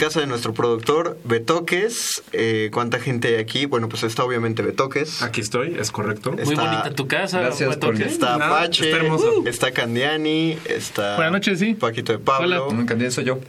Casa 0.10 0.22
de 0.22 0.26
nuestro 0.28 0.56
productor, 0.56 1.20
Betoques. 1.24 2.24
Eh, 2.34 2.72
¿Cuánta 2.74 2.98
gente 3.00 3.28
hay 3.28 3.36
aquí? 3.36 3.68
Bueno, 3.68 3.90
pues 3.90 4.02
está 4.02 4.24
obviamente 4.24 4.64
Betoques. 4.64 5.22
Aquí 5.22 5.40
estoy, 5.42 5.76
es 5.80 5.92
correcto. 5.92 6.32
Muy 6.32 6.56
bonita 6.56 6.90
tu 6.96 7.08
casa, 7.08 7.42
Gracias 7.42 7.78
por- 7.78 7.92
Betoques. 7.92 8.14
Está 8.14 8.36
Nada, 8.40 8.58
Apache, 8.58 8.86
está 8.86 8.98
hermoso. 8.98 9.44
está 9.46 9.72
Candiani, 9.72 10.58
está 10.66 11.16
Buenas 11.16 11.34
noches, 11.34 11.60
sí. 11.60 11.76
Paquito 11.76 12.12
de 12.12 12.18
Pablo. 12.18 12.66
Hola. 12.70 12.86
Candiani 12.88 13.12
soy 13.14 13.26
yo. 13.26 13.40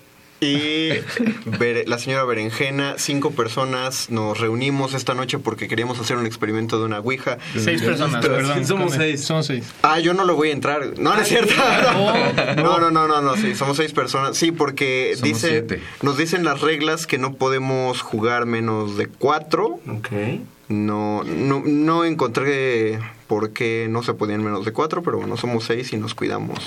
Y 0.41 0.91
la 1.87 1.99
señora 1.99 2.25
Berenjena, 2.25 2.95
cinco 2.97 3.31
personas 3.33 4.11
nos 4.11 4.39
reunimos 4.41 4.95
esta 4.95 5.15
noche 5.15 5.39
porque 5.39 5.69
queríamos 5.69 6.01
hacer 6.01 6.17
un 6.17 6.27
experimento 6.27 6.79
de 6.79 6.87
una 6.87 7.01
Ouija. 7.01 7.39
Seis 7.57 7.83
personas, 7.83 8.25
perdón. 8.25 8.65
Somos 8.67 8.95
seis. 8.95 9.23
Somos 9.23 9.47
seis. 9.47 9.67
Ah, 9.83 9.99
yo 10.01 10.15
no 10.15 10.25
lo 10.25 10.35
voy 10.37 10.49
a 10.49 10.53
entrar. 10.53 10.99
No, 10.99 11.15
no 11.15 11.21
es 11.21 11.29
cierto. 11.29 11.53
No, 12.57 12.79
no, 12.79 12.91
no, 12.91 13.07
no, 13.07 13.21
no, 13.21 13.37
sí, 13.37 13.55
somos 13.55 13.77
seis 13.77 13.93
personas. 13.93 14.37
Sí, 14.37 14.53
porque 14.53 15.13
Somos 15.17 15.29
dice, 15.35 15.49
siete. 15.49 15.83
nos 16.03 16.17
dicen 16.17 16.45
las 16.45 16.61
reglas 16.61 17.07
que 17.07 17.19
no 17.19 17.35
podemos 17.35 18.01
jugar 18.01 18.47
menos 18.47 18.97
de 18.97 19.07
cuatro. 19.07 19.81
Ok. 19.89 20.09
No, 20.69 21.23
no, 21.25 21.63
no 21.65 22.05
encontré 22.05 22.99
por 23.27 23.53
qué 23.53 23.89
no 23.91 24.03
se 24.03 24.15
podían 24.15 24.43
menos 24.43 24.65
de 24.65 24.73
cuatro, 24.73 25.03
pero 25.03 25.19
bueno, 25.19 25.37
somos 25.37 25.65
seis 25.65 25.93
y 25.93 25.97
nos 25.97 26.15
cuidamos. 26.15 26.59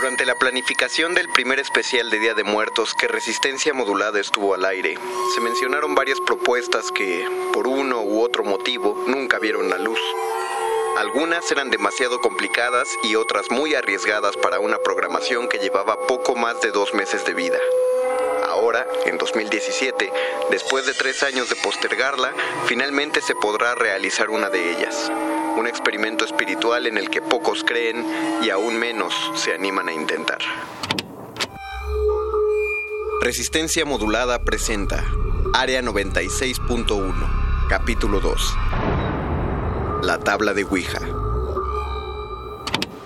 Durante 0.00 0.24
la 0.24 0.34
planificación 0.34 1.12
del 1.12 1.28
primer 1.28 1.60
especial 1.60 2.08
de 2.08 2.18
Día 2.18 2.32
de 2.32 2.42
Muertos 2.42 2.94
que 2.94 3.06
Resistencia 3.06 3.74
Modulada 3.74 4.18
estuvo 4.18 4.54
al 4.54 4.64
aire, 4.64 4.96
se 5.34 5.42
mencionaron 5.42 5.94
varias 5.94 6.18
propuestas 6.20 6.90
que, 6.90 7.28
por 7.52 7.66
uno 7.66 8.00
u 8.00 8.22
otro 8.22 8.42
motivo, 8.42 9.04
nunca 9.06 9.38
vieron 9.38 9.68
la 9.68 9.76
luz. 9.76 10.00
Algunas 10.96 11.50
eran 11.50 11.70
demasiado 11.70 12.20
complicadas 12.20 12.88
y 13.02 13.14
otras 13.14 13.50
muy 13.50 13.74
arriesgadas 13.74 14.36
para 14.36 14.60
una 14.60 14.78
programación 14.78 15.48
que 15.48 15.58
llevaba 15.58 16.06
poco 16.06 16.34
más 16.34 16.60
de 16.60 16.70
dos 16.70 16.94
meses 16.94 17.24
de 17.24 17.34
vida. 17.34 17.58
Ahora, 18.48 18.86
en 19.06 19.16
2017, 19.16 20.12
después 20.50 20.86
de 20.86 20.92
tres 20.94 21.22
años 21.22 21.48
de 21.48 21.56
postergarla, 21.56 22.34
finalmente 22.66 23.20
se 23.20 23.34
podrá 23.34 23.74
realizar 23.74 24.28
una 24.28 24.50
de 24.50 24.72
ellas. 24.72 25.10
Un 25.56 25.66
experimento 25.66 26.24
espiritual 26.24 26.86
en 26.86 26.98
el 26.98 27.08
que 27.10 27.22
pocos 27.22 27.64
creen 27.64 28.04
y 28.42 28.50
aún 28.50 28.78
menos 28.78 29.14
se 29.36 29.54
animan 29.54 29.88
a 29.88 29.92
intentar. 29.92 30.38
Resistencia 33.20 33.84
Modulada 33.84 34.42
presenta 34.44 35.04
Área 35.52 35.82
96.1, 35.82 37.68
capítulo 37.68 38.20
2. 38.20 38.56
La 40.02 40.18
tabla 40.18 40.54
de 40.54 40.64
Ouija. 40.64 40.98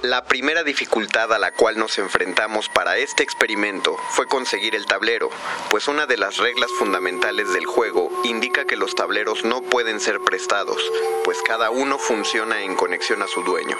La 0.02 0.24
primera 0.26 0.62
dificultad 0.62 1.32
a 1.32 1.40
la 1.40 1.50
cual 1.50 1.76
nos 1.76 1.98
enfrentamos 1.98 2.68
para 2.68 2.98
este 2.98 3.24
experimento 3.24 3.96
fue 4.10 4.26
conseguir 4.26 4.76
el 4.76 4.86
tablero, 4.86 5.28
pues 5.70 5.88
una 5.88 6.06
de 6.06 6.16
las 6.16 6.36
reglas 6.36 6.70
fundamentales 6.78 7.52
del 7.52 7.66
juego 7.66 8.10
indica 8.22 8.64
que 8.64 8.76
los 8.76 8.94
tableros 8.94 9.44
no 9.44 9.62
pueden 9.62 9.98
ser 9.98 10.20
prestados, 10.20 10.80
pues 11.24 11.38
cada 11.42 11.70
uno 11.70 11.98
funciona 11.98 12.62
en 12.62 12.76
conexión 12.76 13.22
a 13.22 13.26
su 13.26 13.42
dueño. 13.42 13.76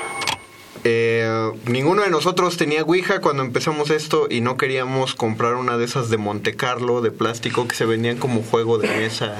Eh, 0.87 1.51
ninguno 1.67 2.03
de 2.03 2.11
nosotros 2.11 2.59
tenía 2.59 2.83
Ouija 2.83 3.21
cuando 3.21 3.43
empezamos 3.43 3.89
esto 3.89 4.27
y 4.31 4.43
no 4.43 4.59
queríamos 4.59 5.15
comprar 5.15 5.55
una 5.55 5.79
de 5.79 5.87
esas 5.87 6.11
de 6.11 6.19
Monte 6.19 6.57
Carlo 6.57 7.01
de 7.01 7.11
plástico 7.11 7.67
que 7.67 7.75
se 7.75 7.87
vendían 7.87 8.19
como 8.19 8.43
juego 8.43 8.77
de 8.77 8.89
mesa 8.89 9.35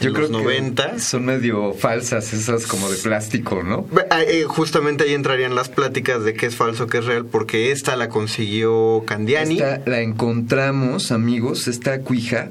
en 0.00 0.04
Yo 0.06 0.10
los 0.10 0.28
creo 0.30 0.42
90. 0.42 0.92
que 0.92 1.00
son 1.00 1.24
medio 1.24 1.74
falsas 1.74 2.32
esas 2.32 2.68
como 2.68 2.88
de 2.88 2.96
plástico, 2.98 3.64
¿no? 3.64 3.84
Ah, 4.10 4.22
eh, 4.22 4.44
justamente 4.44 5.02
ahí 5.04 5.14
entrarían 5.14 5.56
las 5.56 5.68
pláticas 5.68 6.22
de 6.22 6.34
qué 6.34 6.46
es 6.46 6.54
falso, 6.54 6.86
qué 6.86 6.98
es 6.98 7.04
real, 7.04 7.26
porque 7.26 7.72
esta 7.72 7.96
la 7.96 8.08
consiguió 8.08 9.02
Candiani. 9.06 9.54
Esta 9.54 9.82
la 9.86 10.00
encontramos, 10.02 11.10
amigos, 11.10 11.66
esta 11.66 12.00
cuija. 12.02 12.50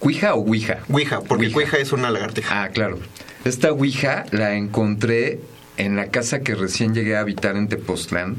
¿Cuija 0.00 0.34
o 0.34 0.40
ouija? 0.40 0.80
Ouija, 0.90 1.20
porque 1.20 1.52
cuija 1.52 1.78
es 1.78 1.92
una 1.92 2.10
lagartija. 2.10 2.64
Ah, 2.64 2.68
claro. 2.70 2.98
Esta 3.44 3.70
ouija 3.70 4.24
la 4.32 4.56
encontré 4.56 5.38
en 5.76 5.96
la 5.96 6.08
casa 6.08 6.40
que 6.40 6.54
recién 6.54 6.94
llegué 6.94 7.16
a 7.16 7.20
habitar 7.20 7.56
en 7.56 7.68
Tepoztlán. 7.68 8.36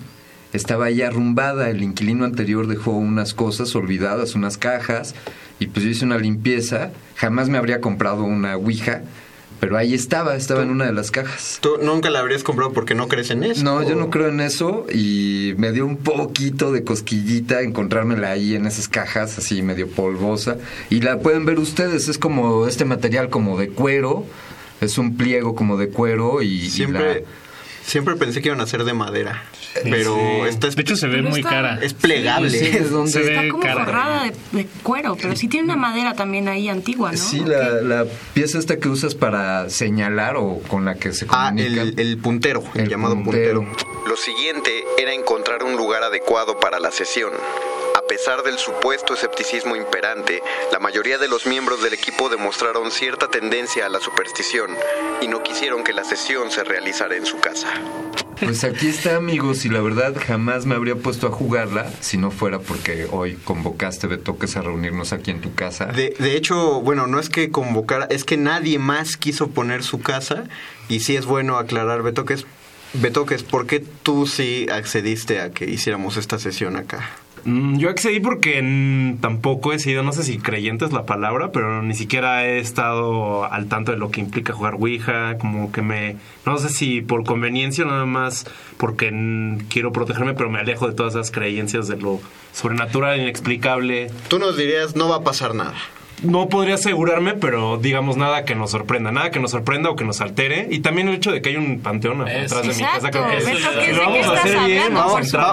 Estaba 0.53 0.89
ya 0.91 1.07
arrumbada, 1.07 1.69
el 1.69 1.81
inquilino 1.81 2.25
anterior 2.25 2.67
dejó 2.67 2.91
unas 2.91 3.33
cosas 3.33 3.75
olvidadas, 3.75 4.35
unas 4.35 4.57
cajas, 4.57 5.15
y 5.59 5.67
pues 5.67 5.83
yo 5.83 5.91
hice 5.91 6.05
una 6.05 6.19
limpieza. 6.19 6.91
Jamás 7.15 7.49
me 7.49 7.57
habría 7.57 7.81
comprado 7.81 8.23
una 8.23 8.55
ouija, 8.55 9.01
pero 9.59 9.77
ahí 9.77 9.93
estaba, 9.93 10.35
estaba 10.35 10.61
en 10.61 10.69
una 10.69 10.85
de 10.85 10.93
las 10.93 11.09
cajas. 11.09 11.59
¿Tú 11.61 11.77
nunca 11.81 12.09
la 12.09 12.19
habrías 12.19 12.43
comprado 12.43 12.73
porque 12.73 12.93
no 12.93 13.07
crees 13.07 13.31
en 13.31 13.43
eso? 13.43 13.63
No, 13.63 13.81
yo 13.81 13.95
no 13.95 14.09
creo 14.09 14.27
en 14.27 14.41
eso 14.41 14.85
y 14.93 15.55
me 15.57 15.71
dio 15.71 15.85
un 15.85 15.97
poquito 15.97 16.71
de 16.71 16.83
cosquillita 16.83 17.61
encontrármela 17.61 18.31
ahí 18.31 18.55
en 18.55 18.67
esas 18.67 18.87
cajas 18.87 19.37
así 19.37 19.61
medio 19.61 19.87
polvosa 19.87 20.57
y 20.89 20.99
la 20.99 21.19
pueden 21.19 21.45
ver 21.45 21.59
ustedes, 21.59 22.09
es 22.09 22.17
como 22.17 22.67
este 22.67 22.85
material 22.85 23.29
como 23.29 23.57
de 23.57 23.69
cuero, 23.69 24.25
es 24.83 24.97
un 24.97 25.17
pliego 25.17 25.55
como 25.55 25.77
de 25.77 25.89
cuero 25.89 26.41
y 26.41 26.47
y 26.63 26.69
Siempre, 26.69 27.25
siempre 27.85 28.15
pensé 28.15 28.41
que 28.41 28.49
iban 28.49 28.61
a 28.61 28.67
ser 28.67 28.83
de 28.83 28.93
madera. 28.93 29.43
Pero 29.83 30.15
Sí. 30.15 30.47
esta 30.49 30.67
es, 30.67 30.75
De 30.75 30.83
hecho, 30.83 30.95
se 30.95 31.07
ve 31.07 31.23
muy 31.23 31.39
está- 31.39 31.49
cara. 31.49 31.79
es 31.81 31.93
plegable. 31.95 32.49
Sí, 32.51 32.69
¿de 32.69 32.81
dónde? 32.81 33.11
Se 33.11 33.21
Está 33.21 33.41
ve 33.41 33.49
como 33.49 33.63
cara. 33.63 33.85
forrada 33.85 34.23
de, 34.25 34.33
de 34.57 34.67
cuero, 34.83 35.17
pero 35.19 35.35
sí 35.35 35.47
tiene 35.47 35.65
una 35.65 35.75
madera 35.75 36.13
también 36.13 36.47
ahí 36.47 36.69
antigua, 36.69 37.11
¿no? 37.11 37.17
Sí, 37.17 37.39
¿O 37.39 37.47
la, 37.47 37.69
la 37.81 38.05
pieza 38.35 38.59
esta 38.59 38.77
que 38.77 38.87
usas 38.87 39.15
para 39.15 39.69
señalar 39.71 40.35
o 40.37 40.59
con 40.67 40.85
la 40.85 40.93
que 40.95 41.11
se 41.11 41.25
Ah, 41.29 41.47
comunica. 41.49 41.81
el, 41.81 41.99
el 41.99 42.17
puntero, 42.19 42.63
el, 42.75 42.81
El 42.81 42.89
llamado 42.89 43.15
puntero. 43.15 43.61
puntero. 43.63 43.87
Lo 44.07 44.15
siguiente 44.15 44.83
era 44.99 45.11
encontrar 45.13 45.63
un 45.63 45.75
lugar 45.75 46.03
adecuado 46.03 46.59
para 46.59 46.79
la 46.79 46.91
sesión. 46.91 47.31
A 48.13 48.15
pesar 48.15 48.43
del 48.43 48.59
supuesto 48.59 49.15
escepticismo 49.15 49.75
imperante, 49.75 50.43
la 50.71 50.77
mayoría 50.77 51.17
de 51.17 51.27
los 51.27 51.47
miembros 51.47 51.81
del 51.81 51.93
equipo 51.93 52.29
demostraron 52.29 52.91
cierta 52.91 53.27
tendencia 53.27 53.87
a 53.87 53.89
la 53.89 53.99
superstición 53.99 54.69
y 55.19 55.27
no 55.27 55.41
quisieron 55.41 55.83
que 55.83 55.93
la 55.93 56.03
sesión 56.03 56.51
se 56.51 56.63
realizara 56.63 57.15
en 57.15 57.25
su 57.25 57.39
casa. 57.39 57.73
Pues 58.39 58.63
aquí 58.65 58.89
está, 58.89 59.15
amigos, 59.15 59.65
y 59.65 59.69
la 59.69 59.81
verdad 59.81 60.13
jamás 60.15 60.67
me 60.67 60.75
habría 60.75 60.95
puesto 60.95 61.25
a 61.25 61.31
jugarla 61.31 61.91
si 62.01 62.17
no 62.17 62.29
fuera 62.29 62.59
porque 62.59 63.07
hoy 63.09 63.33
convocaste, 63.33 64.05
Betoques, 64.05 64.57
a 64.57 64.61
reunirnos 64.61 65.11
aquí 65.11 65.31
en 65.31 65.41
tu 65.41 65.55
casa. 65.55 65.87
De, 65.87 66.15
de 66.19 66.37
hecho, 66.37 66.81
bueno, 66.81 67.07
no 67.07 67.19
es 67.19 67.29
que 67.29 67.49
convocara, 67.49 68.05
es 68.11 68.25
que 68.25 68.37
nadie 68.37 68.77
más 68.77 69.17
quiso 69.17 69.47
poner 69.47 69.81
su 69.81 70.01
casa 70.01 70.43
y 70.87 70.99
sí 70.99 71.15
es 71.15 71.25
bueno 71.25 71.57
aclarar, 71.57 72.03
Betoques, 72.03 72.45
Betoques, 72.93 73.41
¿por 73.41 73.65
qué 73.65 73.79
tú 73.79 74.27
sí 74.27 74.67
accediste 74.71 75.41
a 75.41 75.49
que 75.49 75.65
hiciéramos 75.65 76.15
esta 76.15 76.37
sesión 76.37 76.77
acá? 76.77 77.09
Mm, 77.45 77.77
Yo 77.77 77.89
accedí 77.89 78.19
porque 78.19 78.61
tampoco 79.19 79.73
he 79.73 79.79
sido, 79.79 80.01
no 80.03 80.13
sé 80.13 80.23
si 80.23 80.37
creyente 80.37 80.85
es 80.85 80.93
la 80.93 81.05
palabra, 81.05 81.51
pero 81.51 81.81
ni 81.81 81.93
siquiera 81.93 82.45
he 82.45 82.59
estado 82.59 83.43
al 83.45 83.67
tanto 83.67 83.91
de 83.91 83.97
lo 83.97 84.11
que 84.11 84.21
implica 84.21 84.53
jugar 84.53 84.75
Ouija, 84.75 85.37
como 85.37 85.71
que 85.71 85.81
me, 85.81 86.15
no 86.45 86.57
sé 86.57 86.69
si 86.69 87.01
por 87.01 87.25
conveniencia 87.25 87.83
nada 87.85 88.05
más 88.05 88.45
porque 88.77 89.11
quiero 89.69 89.91
protegerme, 89.91 90.33
pero 90.33 90.49
me 90.49 90.59
alejo 90.59 90.87
de 90.87 90.93
todas 90.93 91.15
esas 91.15 91.31
creencias 91.31 91.87
de 91.87 91.97
lo 91.97 92.21
sobrenatural, 92.53 93.19
inexplicable. 93.19 94.09
Tú 94.29 94.39
nos 94.39 94.55
dirías, 94.57 94.95
no 94.95 95.09
va 95.09 95.17
a 95.17 95.23
pasar 95.23 95.53
nada. 95.55 95.75
No 96.21 96.47
podría 96.47 96.75
asegurarme, 96.75 97.33
pero 97.33 97.77
digamos 97.77 98.15
nada 98.15 98.45
que 98.45 98.55
nos 98.55 98.71
sorprenda, 98.71 99.11
nada 99.11 99.31
que 99.31 99.39
nos 99.39 99.51
sorprenda 99.51 99.89
o 99.89 99.95
que 99.95 100.05
nos 100.05 100.21
altere. 100.21 100.67
Y 100.71 100.79
también 100.79 101.09
el 101.09 101.15
hecho 101.15 101.31
de 101.31 101.41
que 101.41 101.49
hay 101.49 101.55
un 101.57 101.81
panteón 101.81 102.21
atrás 102.21 102.61
de 102.61 102.73
mi 102.73 102.81
casa, 102.81 103.11
creo 103.11 103.27
que 103.29 103.35
¿de 103.87 103.93
lo 103.93 104.01
vamos 104.03 104.27
a 104.27 104.33
hacer 104.33 104.59
bien, 104.65 104.93
vamos 104.93 105.33
a 105.33 105.51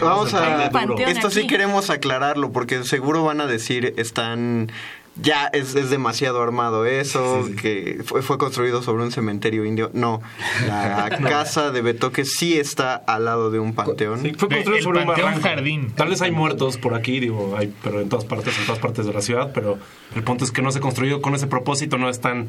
vamos 0.00 0.34
a, 0.34 0.66
a- 0.66 1.10
esto 1.10 1.30
sí 1.30 1.40
aquí. 1.40 1.48
queremos 1.48 1.90
aclararlo 1.90 2.50
porque 2.50 2.82
seguro 2.84 3.24
van 3.24 3.40
a 3.40 3.46
decir 3.46 3.94
están 3.98 4.72
ya 5.16 5.46
es, 5.46 5.74
es 5.74 5.90
demasiado 5.90 6.42
armado 6.42 6.86
eso 6.86 7.48
que 7.60 8.00
fue, 8.04 8.22
fue 8.22 8.38
construido 8.38 8.82
sobre 8.82 9.02
un 9.02 9.12
cementerio 9.12 9.64
indio 9.64 9.90
no 9.92 10.22
la 10.66 11.10
casa 11.28 11.70
de 11.72 11.82
Betoque 11.82 12.24
sí 12.24 12.58
está 12.58 12.94
al 12.94 13.24
lado 13.24 13.50
de 13.50 13.58
un 13.58 13.74
panteón 13.74 14.22
Sí, 14.22 14.32
fue 14.36 14.48
construido 14.48 14.76
el 14.76 14.82
sobre 14.82 15.00
un 15.00 15.06
Panteón. 15.06 15.40
Jardín. 15.40 15.92
Tal 15.94 16.08
vez 16.08 16.22
hay 16.22 16.30
muertos 16.30 16.76
por 16.76 16.94
aquí, 16.94 17.20
digo, 17.20 17.54
hay, 17.56 17.72
pero 17.82 18.00
en 18.00 18.08
todas 18.08 18.24
partes, 18.24 18.58
en 18.58 18.66
todas 18.66 18.80
partes 18.80 19.06
de 19.06 19.12
la 19.12 19.20
ciudad, 19.20 19.52
pero 19.54 19.78
el 20.14 20.22
punto 20.22 20.44
es 20.44 20.52
que 20.52 20.62
no 20.62 20.72
se 20.72 20.80
construyó 20.80 21.20
con 21.22 21.34
ese 21.34 21.46
propósito, 21.46 21.98
no 21.98 22.08
es 22.08 22.20
tan 22.20 22.48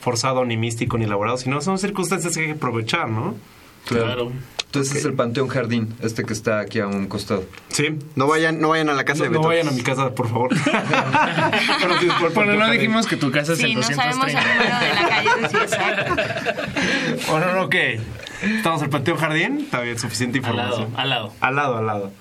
forzado, 0.00 0.44
ni 0.44 0.56
místico, 0.56 0.98
ni 0.98 1.04
elaborado, 1.04 1.36
sino 1.36 1.60
son 1.60 1.78
circunstancias 1.78 2.34
que 2.34 2.40
hay 2.40 2.46
que 2.46 2.52
aprovechar, 2.52 3.08
¿no? 3.08 3.34
Claro. 3.86 4.32
Entonces 4.66 4.96
es 4.96 5.04
el 5.06 5.14
Panteón 5.14 5.48
Jardín, 5.48 5.94
este 6.02 6.24
que 6.24 6.32
está 6.34 6.60
aquí 6.60 6.80
a 6.80 6.86
un 6.86 7.06
costado. 7.06 7.44
Sí. 7.68 7.98
no 8.14 8.26
vayan 8.26 8.60
no 8.60 8.68
vayan 8.70 8.90
a 8.90 8.92
la 8.94 9.04
casa 9.04 9.20
No, 9.20 9.24
de 9.24 9.30
no 9.30 9.38
Betoque 9.38 9.56
vayan 9.56 9.68
a 9.68 9.70
mi 9.76 9.82
casa, 9.82 10.14
por 10.14 10.28
favor. 10.28 10.50
Pero 11.80 12.00
sí, 12.00 12.08
por- 12.20 12.32
Bueno, 12.34 12.54
no 12.54 12.70
dijimos 12.70 13.06
que 13.06 13.16
tu 13.16 13.30
casa 13.30 13.52
es 13.54 13.58
Sí, 13.58 13.66
el 13.72 13.74
no 13.76 13.82
sabemos 13.82 14.26
el 14.28 14.34
230. 14.34 14.54
número 14.54 14.80
de 14.80 14.94
la 14.94 15.08
calle 15.08 15.30
de 15.40 15.48
Ciudad. 15.68 17.26
Bueno, 17.30 17.52
no, 17.54 17.62
ok. 17.64 17.74
Estamos 18.42 18.80
en 18.80 18.84
el 18.84 18.90
Panteón 18.90 19.16
Jardín, 19.18 19.60
está 19.64 19.80
bien, 19.80 19.98
suficiente 19.98 20.40
Al 20.44 20.56
lado, 20.56 20.68
información. 20.68 21.00
al 21.00 21.08
lado. 21.10 21.32
Al 21.40 21.56
lado, 21.56 21.76
al 21.78 21.86
lado. 21.86 22.12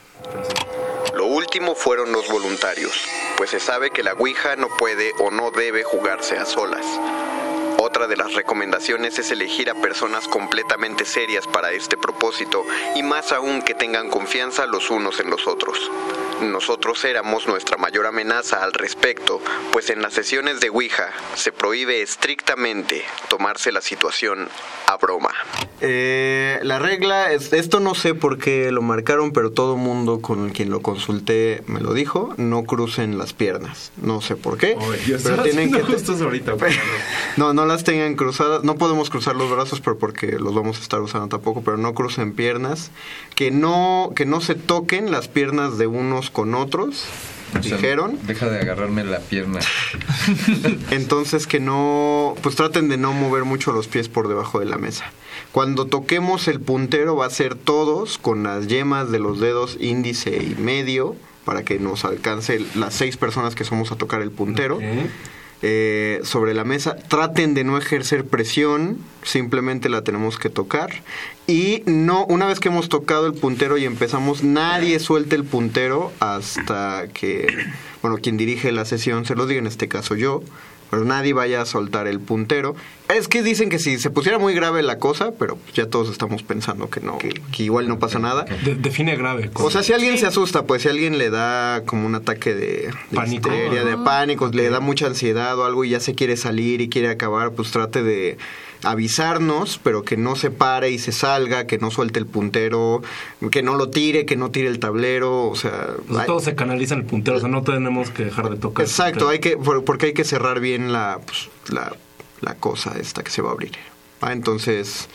lo 1.18 1.26
último 1.26 1.76
fueron 1.76 2.12
los 2.12 2.28
voluntarios 2.30 2.92
pues 3.38 3.50
se 3.50 3.60
sabe 3.60 3.90
que 3.90 4.02
la 4.02 4.14
Ouija 4.14 4.56
no 4.56 4.68
puede 4.80 5.12
o 5.20 5.30
no 5.30 5.52
debe 5.52 5.84
jugarse 5.84 6.38
a 6.38 6.46
solas 6.46 6.86
otra 7.96 8.08
de 8.08 8.18
las 8.18 8.34
recomendaciones 8.34 9.18
es 9.20 9.32
elegir 9.32 9.70
a 9.70 9.82
personas 9.82 10.28
completamente 10.28 11.06
serias 11.06 11.48
para 11.48 11.72
este 11.72 11.96
propósito 11.96 12.66
y 12.94 13.04
más 13.04 13.32
aún 13.32 13.62
que 13.62 13.74
tengan 13.74 14.10
confianza 14.10 14.66
los 14.66 14.92
unos 14.92 15.22
en 15.22 15.30
los 15.30 15.48
otros. 15.48 15.90
nosotros 16.42 17.06
éramos 17.06 17.48
nuestra 17.48 17.78
mayor 17.78 18.06
amenaza 18.06 18.62
al 18.62 18.74
respecto, 18.74 19.40
pues 19.72 19.90
en 19.90 20.02
las 20.02 20.14
sesiones 20.14 20.60
de 20.60 20.70
Ouija 20.70 21.10
se 21.36 21.54
prohíbe 21.54 22.02
estrictamente 22.02 23.04
tomarse 23.30 23.72
la 23.72 23.80
situación 23.80 24.50
a 24.88 24.98
broma. 24.98 25.32
Eh, 25.80 26.60
la 26.64 26.80
regla, 26.80 27.32
es, 27.32 27.54
esto 27.54 27.80
no 27.80 27.96
sé 27.96 28.14
por 28.16 28.38
qué 28.38 28.72
lo 28.74 28.82
marcaron, 28.82 29.32
pero 29.32 29.52
todo 29.52 29.78
mundo 29.78 30.20
con 30.20 30.50
quien 30.50 30.70
lo 30.70 30.82
consulté 30.82 31.64
me 31.68 31.80
lo 31.80 31.94
dijo, 31.94 32.34
no 32.36 32.66
crucen 32.66 33.18
las 33.18 33.32
piernas. 33.32 33.94
No 34.02 34.20
sé 34.20 34.36
por 34.36 34.58
qué, 34.58 34.76
yo 34.76 34.88
pero 35.06 35.18
estaba 35.18 35.44
tienen 35.44 35.72
que... 35.72 35.78
haciendo 35.78 35.94
justo 35.94 36.14
eso 36.14 36.24
ahorita. 36.26 36.56
No, 37.38 37.54
no 37.54 37.66
las 37.66 37.85
tengan 37.86 38.16
cruzadas, 38.16 38.66
no 38.66 38.76
podemos 38.76 39.10
cruzar 39.10 39.38
los 39.38 39.50
brazos, 39.50 39.80
pero 39.80 39.98
porque 39.98 40.34
los 40.34 40.54
vamos 40.54 40.80
a 40.80 40.82
estar 40.82 41.00
usando 41.00 41.30
tampoco, 41.30 41.62
pero 41.62 41.78
no 41.78 41.94
crucen 41.94 42.34
piernas, 42.34 42.92
que 43.36 43.52
no, 43.52 44.12
que 44.14 44.26
no 44.26 44.42
se 44.42 44.56
toquen 44.56 45.12
las 45.12 45.30
piernas 45.30 45.78
de 45.78 45.88
unos 45.88 46.30
con 46.30 46.54
otros, 46.54 47.06
O 47.58 47.64
sea, 47.64 47.78
dijeron. 47.78 48.20
Deja 48.24 48.50
de 48.50 48.60
agarrarme 48.60 49.06
la 49.06 49.20
pierna. 49.20 49.62
Entonces 50.92 51.48
que 51.48 51.62
no, 51.62 52.36
pues 52.42 52.56
traten 52.56 52.90
de 52.90 52.98
no 52.98 53.14
mover 53.14 53.46
mucho 53.46 53.72
los 53.72 53.88
pies 53.88 54.10
por 54.10 54.28
debajo 54.28 54.60
de 54.60 54.66
la 54.66 54.78
mesa. 54.78 55.06
Cuando 55.54 55.86
toquemos 55.86 56.50
el 56.50 56.60
puntero 56.60 57.16
va 57.16 57.28
a 57.28 57.30
ser 57.30 57.56
todos 57.56 58.18
con 58.18 58.44
las 58.44 58.68
yemas 58.68 59.10
de 59.12 59.20
los 59.20 59.40
dedos 59.40 59.78
índice 59.80 60.36
y 60.36 60.56
medio 60.62 61.16
para 61.46 61.64
que 61.64 61.80
nos 61.80 62.04
alcance 62.04 62.60
las 62.76 62.94
seis 62.94 63.16
personas 63.16 63.56
que 63.56 63.64
somos 63.64 63.92
a 63.92 63.96
tocar 63.96 64.22
el 64.22 64.32
puntero. 64.32 64.80
Eh, 65.62 66.20
sobre 66.24 66.54
la 66.54 66.64
mesa. 66.64 66.96
Traten 66.96 67.54
de 67.54 67.64
no 67.64 67.78
ejercer 67.78 68.26
presión, 68.26 68.98
simplemente 69.24 69.90
la 69.90 70.04
tenemos 70.04 70.38
que 70.38 70.50
tocar. 70.50 70.90
Y 71.48 71.84
no, 71.86 72.26
una 72.26 72.46
vez 72.46 72.60
que 72.60 72.70
hemos 72.70 72.90
tocado 72.90 73.28
el 73.28 73.34
puntero 73.34 73.78
y 73.78 73.86
empezamos, 73.86 74.44
nadie 74.44 75.00
suelte 75.00 75.36
el 75.36 75.44
puntero 75.44 76.12
hasta 76.20 77.08
que, 77.14 77.48
bueno, 78.02 78.18
quien 78.18 78.38
dirige 78.38 78.72
la 78.72 78.86
sesión 78.86 79.26
se 79.26 79.36
lo 79.36 79.48
diga, 79.48 79.60
en 79.60 79.68
este 79.68 79.88
caso 79.88 80.16
yo. 80.16 80.44
Pero 80.92 81.04
nadie 81.04 81.34
vaya 81.34 81.62
a 81.62 81.66
soltar 81.66 82.08
el 82.08 82.20
puntero. 82.20 82.76
Es 83.10 83.28
que 83.28 83.44
dicen 83.44 83.70
que 83.70 83.80
si 83.80 83.98
se 84.00 84.10
pusiera 84.10 84.40
muy 84.40 84.54
grave 84.54 84.82
la 84.84 84.98
cosa, 84.98 85.32
pero 85.38 85.58
ya 85.74 85.88
todos 85.88 86.10
estamos 86.10 86.42
pensando 86.44 86.90
que 86.90 87.02
no, 87.02 87.18
que, 87.18 87.30
que 87.52 87.64
igual 87.64 87.88
no 87.88 88.00
pasa 88.00 88.18
nada. 88.20 88.46
De- 88.64 88.76
define 88.76 89.16
grave. 89.16 89.50
O 89.56 89.70
sea, 89.72 89.84
si 89.84 89.94
alguien 89.94 90.18
se 90.18 90.26
asusta, 90.28 90.64
pues 90.66 90.84
si 90.84 90.90
alguien 90.90 91.18
le 91.18 91.30
da 91.30 91.84
como 91.86 92.06
un 92.08 92.16
ataque 92.16 92.54
de, 92.56 92.66
de 93.12 93.16
Pánico. 93.16 93.50
histeria, 93.52 93.84
de 93.84 93.98
pánico, 93.98 94.50
le 94.54 94.70
da 94.70 94.80
mucha 94.80 95.08
ansiedad 95.08 95.58
o 95.60 95.66
algo 95.66 95.84
y 95.86 95.90
ya 95.90 96.00
se 96.00 96.16
quiere 96.16 96.38
salir 96.38 96.82
y 96.82 96.90
quiere 96.90 97.10
acabar, 97.10 97.52
pues 97.52 97.72
trate 97.72 98.02
de 98.04 98.38
avisarnos, 98.86 99.80
pero 99.84 100.04
que 100.04 100.16
no 100.18 100.36
se 100.36 100.52
pare 100.52 100.90
y 100.92 101.00
se 101.00 101.12
salga, 101.12 101.68
que 101.68 101.78
no 101.78 101.92
suelte 101.92 102.20
el 102.20 102.26
puntero, 102.26 103.02
que 103.52 103.62
no 103.64 103.76
lo 103.76 103.90
tire, 103.90 104.26
que 104.26 104.36
no 104.36 104.52
tire 104.52 104.68
el 104.70 104.80
tablero, 104.80 105.48
o 105.48 105.56
sea... 105.56 105.90
Pues 106.08 106.20
hay- 106.22 106.28
todo 106.28 106.40
se 106.40 106.56
canaliza 106.56 106.94
en 106.94 107.02
el 107.02 107.06
puntero, 107.06 107.38
o 107.38 107.40
sea, 107.40 107.50
no 107.50 107.62
tenemos 107.64 108.12
que 108.12 108.26
dejar 108.26 108.50
de 108.50 108.58
tocar. 108.58 108.86
Exacto, 108.86 109.28
hay 109.30 109.40
que, 109.40 109.58
por- 109.58 109.84
porque 109.84 110.08
hay 110.08 110.14
que 110.14 110.24
cerrar 110.24 110.60
bien 110.60 110.94
la, 110.94 111.20
pues, 111.26 111.50
la, 111.70 111.94
la 112.42 112.56
cosa 112.56 112.98
esta 113.00 113.24
que 113.24 113.32
se 113.32 113.42
va 113.42 113.50
a 113.50 113.54
abrir. 113.54 113.72
Ah, 114.22 114.32
entonces, 114.34 115.08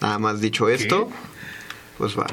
nada 0.00 0.18
más 0.18 0.40
dicho 0.40 0.68
esto, 0.68 1.08
pues 1.98 2.16
va. 2.16 2.26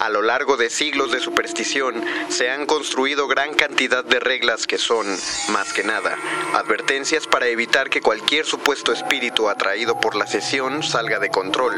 A 0.00 0.10
lo 0.10 0.22
largo 0.22 0.56
de 0.56 0.70
siglos 0.70 1.12
de 1.12 1.20
superstición 1.20 2.04
se 2.28 2.50
han 2.50 2.66
construido 2.66 3.26
gran 3.28 3.54
cantidad 3.54 4.04
de 4.04 4.20
reglas 4.20 4.66
que 4.66 4.78
son, 4.78 5.06
más 5.52 5.72
que 5.72 5.84
nada, 5.84 6.16
advertencias 6.54 7.26
para 7.26 7.48
evitar 7.48 7.90
que 7.90 8.00
cualquier 8.00 8.44
supuesto 8.44 8.92
espíritu 8.92 9.48
atraído 9.48 9.98
por 10.00 10.14
la 10.14 10.26
sesión 10.26 10.82
salga 10.82 11.18
de 11.18 11.30
control. 11.30 11.74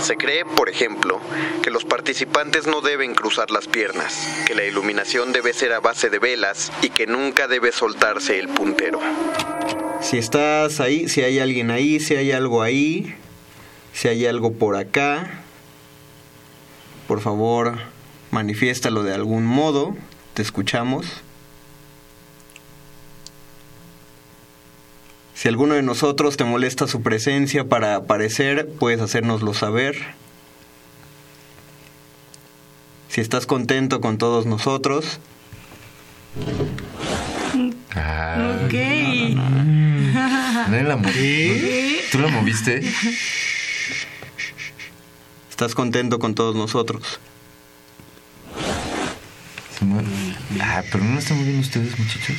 Se 0.00 0.16
cree, 0.16 0.44
por 0.44 0.68
ejemplo, 0.68 1.20
que 1.62 1.70
los 1.70 1.84
participantes 1.84 2.66
no 2.66 2.80
deben 2.80 3.14
cruzar 3.14 3.50
las 3.50 3.68
piernas, 3.68 4.28
que 4.46 4.54
la 4.54 4.64
iluminación 4.64 5.32
debe 5.32 5.52
ser 5.52 5.72
a 5.72 5.80
base 5.80 6.10
de 6.10 6.18
velas 6.18 6.72
y 6.82 6.90
que 6.90 7.06
nunca 7.06 7.48
debe 7.48 7.72
soltarse 7.72 8.38
el 8.38 8.48
puntero. 8.48 9.00
Si 10.00 10.18
estás 10.18 10.80
ahí, 10.80 11.08
si 11.08 11.22
hay 11.22 11.38
alguien 11.38 11.70
ahí, 11.70 12.00
si 12.00 12.16
hay 12.16 12.32
algo 12.32 12.62
ahí, 12.62 13.14
si 13.92 14.08
hay 14.08 14.26
algo 14.26 14.52
por 14.52 14.76
acá, 14.76 15.41
por 17.06 17.20
favor, 17.20 17.78
manifiéstalo 18.30 19.02
de 19.02 19.14
algún 19.14 19.44
modo. 19.44 19.96
Te 20.34 20.42
escuchamos. 20.42 21.06
Si 25.34 25.48
alguno 25.48 25.74
de 25.74 25.82
nosotros 25.82 26.36
te 26.36 26.44
molesta 26.44 26.86
su 26.86 27.02
presencia 27.02 27.68
para 27.68 27.96
aparecer, 27.96 28.68
puedes 28.78 29.00
hacérnoslo 29.00 29.54
saber. 29.54 29.96
Si 33.08 33.20
estás 33.20 33.46
contento 33.46 34.00
con 34.00 34.18
todos 34.18 34.46
nosotros, 34.46 35.18
Ok. 37.94 38.72
Nadie 40.68 40.82
la 40.84 40.96
movió. 40.96 41.54
¿Tú 42.10 42.18
la 42.18 42.28
moviste? 42.28 42.82
Estás 45.62 45.76
contento 45.76 46.18
con 46.18 46.34
todos 46.34 46.56
nosotros. 46.56 47.20
Se 49.78 49.84
mueve. 49.84 50.08
Ah, 50.60 50.82
pero 50.90 51.04
no 51.04 51.12
la 51.12 51.20
están 51.20 51.38
moviendo 51.38 51.60
ustedes, 51.60 51.96
muchachos. 51.96 52.36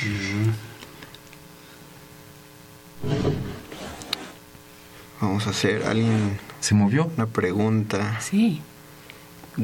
Vamos 5.22 5.48
a 5.48 5.52
hacer 5.52 5.84
alguien. 5.86 6.38
¿Se 6.60 6.76
movió? 6.76 7.10
Una 7.16 7.28
pregunta. 7.28 8.20
Sí. 8.20 8.62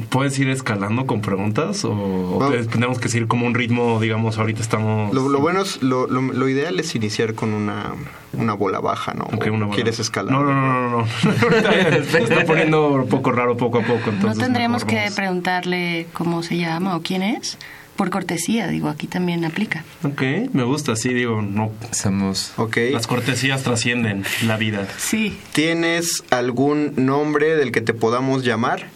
¿Puedes 0.08 0.38
ir 0.38 0.48
escalando 0.50 1.04
con 1.06 1.20
preguntas 1.20 1.84
o, 1.84 2.38
No. 2.40 2.48
te- 2.50 2.64
tenemos 2.66 3.00
que 3.00 3.08
seguir 3.08 3.26
como 3.26 3.46
un 3.46 3.54
ritmo, 3.54 3.98
digamos, 4.00 4.38
ahorita 4.38 4.60
estamos... 4.62 5.12
Lo, 5.12 5.28
lo 5.28 5.40
bueno 5.40 5.62
es, 5.62 5.82
lo, 5.82 6.06
lo- 6.06 6.20
lo 6.22 6.48
ideal 6.48 6.78
es 6.78 6.94
iniciar 6.94 7.34
con 7.34 7.52
una, 7.52 7.94
una 8.32 8.52
bola 8.54 8.78
baja, 8.80 9.14
¿no? 9.14 9.24
Ok, 9.24 9.48
¿O 9.50 9.52
una 9.52 9.66
bola. 9.66 9.74
¿Quieres 9.74 9.98
escalar? 9.98 10.32
No, 10.32 10.44
no, 10.44 10.52
no, 10.54 10.90
no, 10.90 10.98
no. 10.98 11.06
Se 12.10 12.18
está 12.22 12.44
poniendo 12.44 12.88
un 12.92 13.08
poco 13.08 13.32
raro 13.32 13.56
poco 13.56 13.78
a 13.78 13.82
poco, 13.82 14.06
No 14.06 14.12
entonces... 14.12 14.38
tendríamos 14.44 14.84
mejor 14.84 14.88
que 14.90 15.00
vamos. 15.04 15.14
preguntarle 15.16 16.06
cómo 16.12 16.42
se 16.44 16.56
llama 16.56 16.94
o 16.96 17.02
quién 17.02 17.22
es. 17.22 17.58
Por 17.96 18.08
cortesía, 18.10 18.66
digo, 18.68 18.88
aquí 18.88 19.06
también 19.08 19.44
aplica. 19.44 19.84
Ok, 20.04 20.22
me 20.54 20.62
gusta, 20.62 20.96
sí, 20.96 21.12
digo, 21.12 21.42
no... 21.42 21.70
Somos... 21.90 22.52
Ok. 22.56 22.76
Las 22.92 23.06
cortesías 23.06 23.62
trascienden 23.64 24.24
la 24.46 24.56
vida. 24.56 24.86
Sí. 24.96 25.36
¿Tienes 25.52 26.22
algún 26.30 26.92
nombre 26.96 27.56
del 27.56 27.72
que 27.72 27.80
te 27.82 27.92
podamos 27.92 28.42
llamar? 28.44 28.86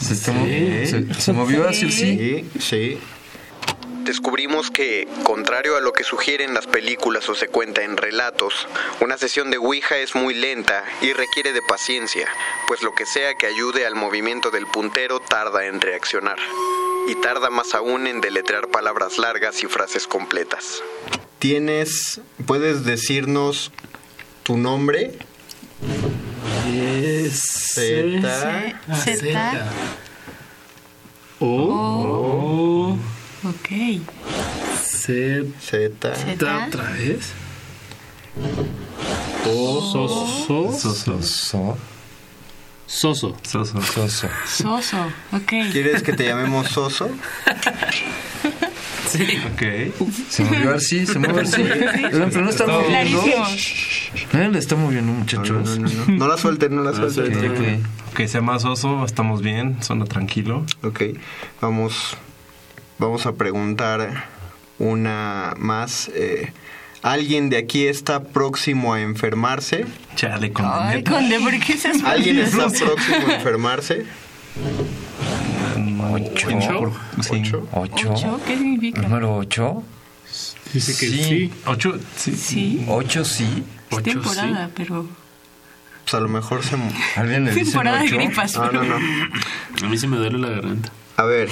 ¿Se? 0.00 0.14
¿Se, 0.14 1.14
se 1.14 1.32
movió 1.32 1.68
así 1.68 1.90
sí? 1.90 2.46
Sí, 2.52 2.60
sí. 2.60 2.98
Descubrimos 4.08 4.70
que, 4.70 5.06
contrario 5.22 5.76
a 5.76 5.82
lo 5.82 5.92
que 5.92 6.02
sugieren 6.02 6.54
las 6.54 6.66
películas 6.66 7.28
o 7.28 7.34
se 7.34 7.48
cuenta 7.48 7.82
en 7.82 7.98
relatos, 7.98 8.66
una 9.00 9.18
sesión 9.18 9.50
de 9.50 9.58
Ouija 9.58 9.98
es 9.98 10.14
muy 10.14 10.32
lenta 10.32 10.82
y 11.02 11.12
requiere 11.12 11.52
de 11.52 11.60
paciencia, 11.60 12.26
pues 12.66 12.82
lo 12.82 12.94
que 12.94 13.04
sea 13.04 13.34
que 13.34 13.46
ayude 13.46 13.84
al 13.84 13.96
movimiento 13.96 14.50
del 14.50 14.66
puntero 14.66 15.20
tarda 15.20 15.66
en 15.66 15.82
reaccionar. 15.82 16.38
Y 17.06 17.16
tarda 17.16 17.50
más 17.50 17.74
aún 17.74 18.06
en 18.06 18.22
deletrear 18.22 18.68
palabras 18.68 19.18
largas 19.18 19.62
y 19.62 19.66
frases 19.66 20.06
completas. 20.06 20.82
¿Tienes, 21.38 22.22
puedes 22.46 22.84
decirnos 22.84 23.72
tu 24.42 24.56
nombre? 24.56 25.18
Z. 27.28 28.22
Z. 29.04 29.38
O. 31.40 32.96
Ok. 33.44 33.68
Z. 34.82 35.44
Z. 35.60 36.14
Z. 36.14 36.66
¿Otra 36.68 36.90
vez? 36.90 37.32
O. 39.46 39.80
So. 41.22 41.76
Soso. 42.88 43.36
Soso. 43.42 43.80
Soso. 43.82 44.28
Soso. 44.46 44.96
Ok. 45.32 45.52
¿Quieres 45.72 46.02
que 46.02 46.12
te 46.14 46.24
llamemos 46.26 46.68
Soso? 46.68 47.08
Sí. 49.08 49.24
Ok. 49.52 49.62
Se 50.28 50.44
movió 50.44 50.74
así, 50.74 51.06
se 51.06 51.18
movió 51.18 51.40
así. 51.42 51.62
Pero 52.10 52.28
no 52.42 52.50
está 52.50 52.66
moviendo. 52.66 53.22
Nadie 54.32 54.48
la 54.50 54.58
está 54.58 54.76
moviendo, 54.76 55.12
No, 55.12 55.18
muchachos. 55.20 55.78
no, 55.78 55.88
no, 55.88 56.04
no. 56.06 56.14
No 56.16 56.28
la 56.28 56.36
suelten, 56.38 56.74
no 56.76 56.82
la 56.82 56.92
suelten. 56.94 57.50
Ok. 57.50 58.14
Que 58.16 58.26
sea 58.28 58.40
más 58.40 58.64
oso, 58.64 59.04
estamos 59.04 59.42
bien, 59.42 59.82
suena 59.82 60.04
tranquilo. 60.04 60.64
Ok, 60.82 61.02
vamos, 61.60 62.16
vamos 62.98 63.26
a 63.26 63.32
preguntar 63.34 64.24
una 64.78 65.54
más. 65.58 66.10
eh, 66.14 66.52
¿Alguien 67.02 67.48
de 67.48 67.58
aquí 67.58 67.86
está 67.86 68.24
próximo 68.24 68.94
a 68.94 69.00
enfermarse? 69.00 69.86
Chale, 70.16 70.52
con 70.52 70.66
Ay, 70.68 71.04
Conde, 71.04 71.38
¿por 71.38 71.58
qué 71.60 71.76
se 71.76 71.90
¿Alguien 72.04 72.38
está 72.40 72.68
próximo 72.68 73.28
a 73.28 73.34
enfermarse? 73.34 74.04
Ocho. 76.10 76.48
Ocho. 76.48 76.92
Sí. 77.22 77.42
Ocho. 77.72 78.12
¿Ocho? 78.12 78.40
¿Qué 78.46 78.56
significa? 78.56 79.02
Número 79.02 79.36
ocho. 79.36 79.82
Dice 80.72 80.92
que 80.92 81.08
sí. 81.08 81.52
Ocho, 81.66 81.98
sí. 82.16 82.34
Sí. 82.36 82.84
Ocho 82.88 83.24
sí. 83.24 83.64
Es 83.90 83.96
Ocho, 83.98 84.02
temporada, 84.02 84.70
pero. 84.74 85.06
Pues 86.04 86.14
a 86.14 86.20
lo 86.20 86.28
mejor 86.28 86.64
se... 86.64 86.76
¿Alguien 87.16 87.44
le 87.44 87.52
dice 87.52 87.64
Temporada 87.70 88.00
de 88.00 88.08
gripas. 88.08 88.56
No, 88.56 88.72
no, 88.72 88.82
no. 88.82 88.96
A 88.96 89.88
mí 89.88 89.98
se 89.98 90.06
me 90.06 90.16
duele 90.16 90.38
la 90.38 90.48
garganta. 90.48 90.90
A 91.16 91.24
ver. 91.24 91.48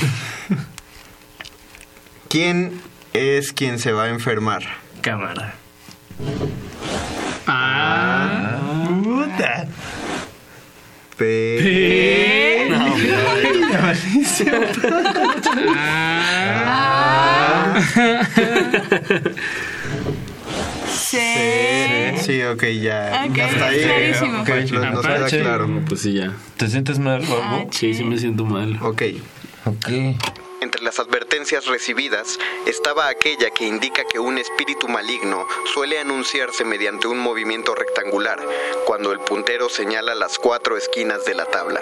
¿Quién 2.29 2.81
es 3.13 3.53
quien 3.53 3.79
se 3.79 3.93
va 3.93 4.05
a 4.05 4.09
enfermar? 4.09 4.65
Cámara. 5.07 5.55
Ah, 7.47 8.59
puta. 9.05 9.69
Pe... 11.17 12.67
No, 12.69 12.87
Sí. 20.91 21.19
Sí, 22.17 22.43
ok, 22.43 22.65
ya. 22.83 23.23
Hasta 23.23 23.67
ahí. 23.69 23.83
clarísimo. 23.85 24.41
ok, 24.41 24.49
nos, 24.49 24.91
nos 24.91 25.07
queda 25.07 25.29
claro. 25.29 25.83
Pues 25.89 26.01
sí, 26.01 26.15
ya. 26.15 26.33
¿Te 26.57 26.67
sientes 26.67 26.99
mal, 26.99 27.21
Babo? 27.21 27.69
Sí, 27.71 27.95
sí 27.95 28.03
me 28.03 28.19
siento 28.19 28.45
mal. 28.45 28.77
Ok. 28.83 29.03
Ok. 29.67 29.89
Las 30.87 31.01
advertencias 31.01 31.67
recibidas 31.67 32.39
estaba 32.65 33.09
aquella 33.09 33.51
que 33.51 33.65
indica 33.65 34.05
que 34.05 34.21
un 34.21 34.39
espíritu 34.39 34.87
maligno 34.87 35.45
suele 35.75 35.99
anunciarse 35.99 36.65
mediante 36.65 37.09
un 37.09 37.19
movimiento 37.19 37.75
rectangular 37.75 38.39
cuando 38.85 39.11
el 39.11 39.19
puntero 39.19 39.69
señala 39.69 40.15
las 40.15 40.39
cuatro 40.39 40.77
esquinas 40.77 41.25
de 41.25 41.35
la 41.35 41.47
tabla. 41.47 41.81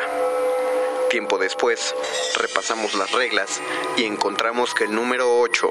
Tiempo 1.11 1.37
después, 1.37 1.95
repasamos 2.41 2.95
las 2.95 3.13
reglas 3.13 3.61
y 3.99 4.05
encontramos 4.05 4.73
que 4.73 4.85
el 4.85 4.95
número 4.95 5.39
8 5.39 5.71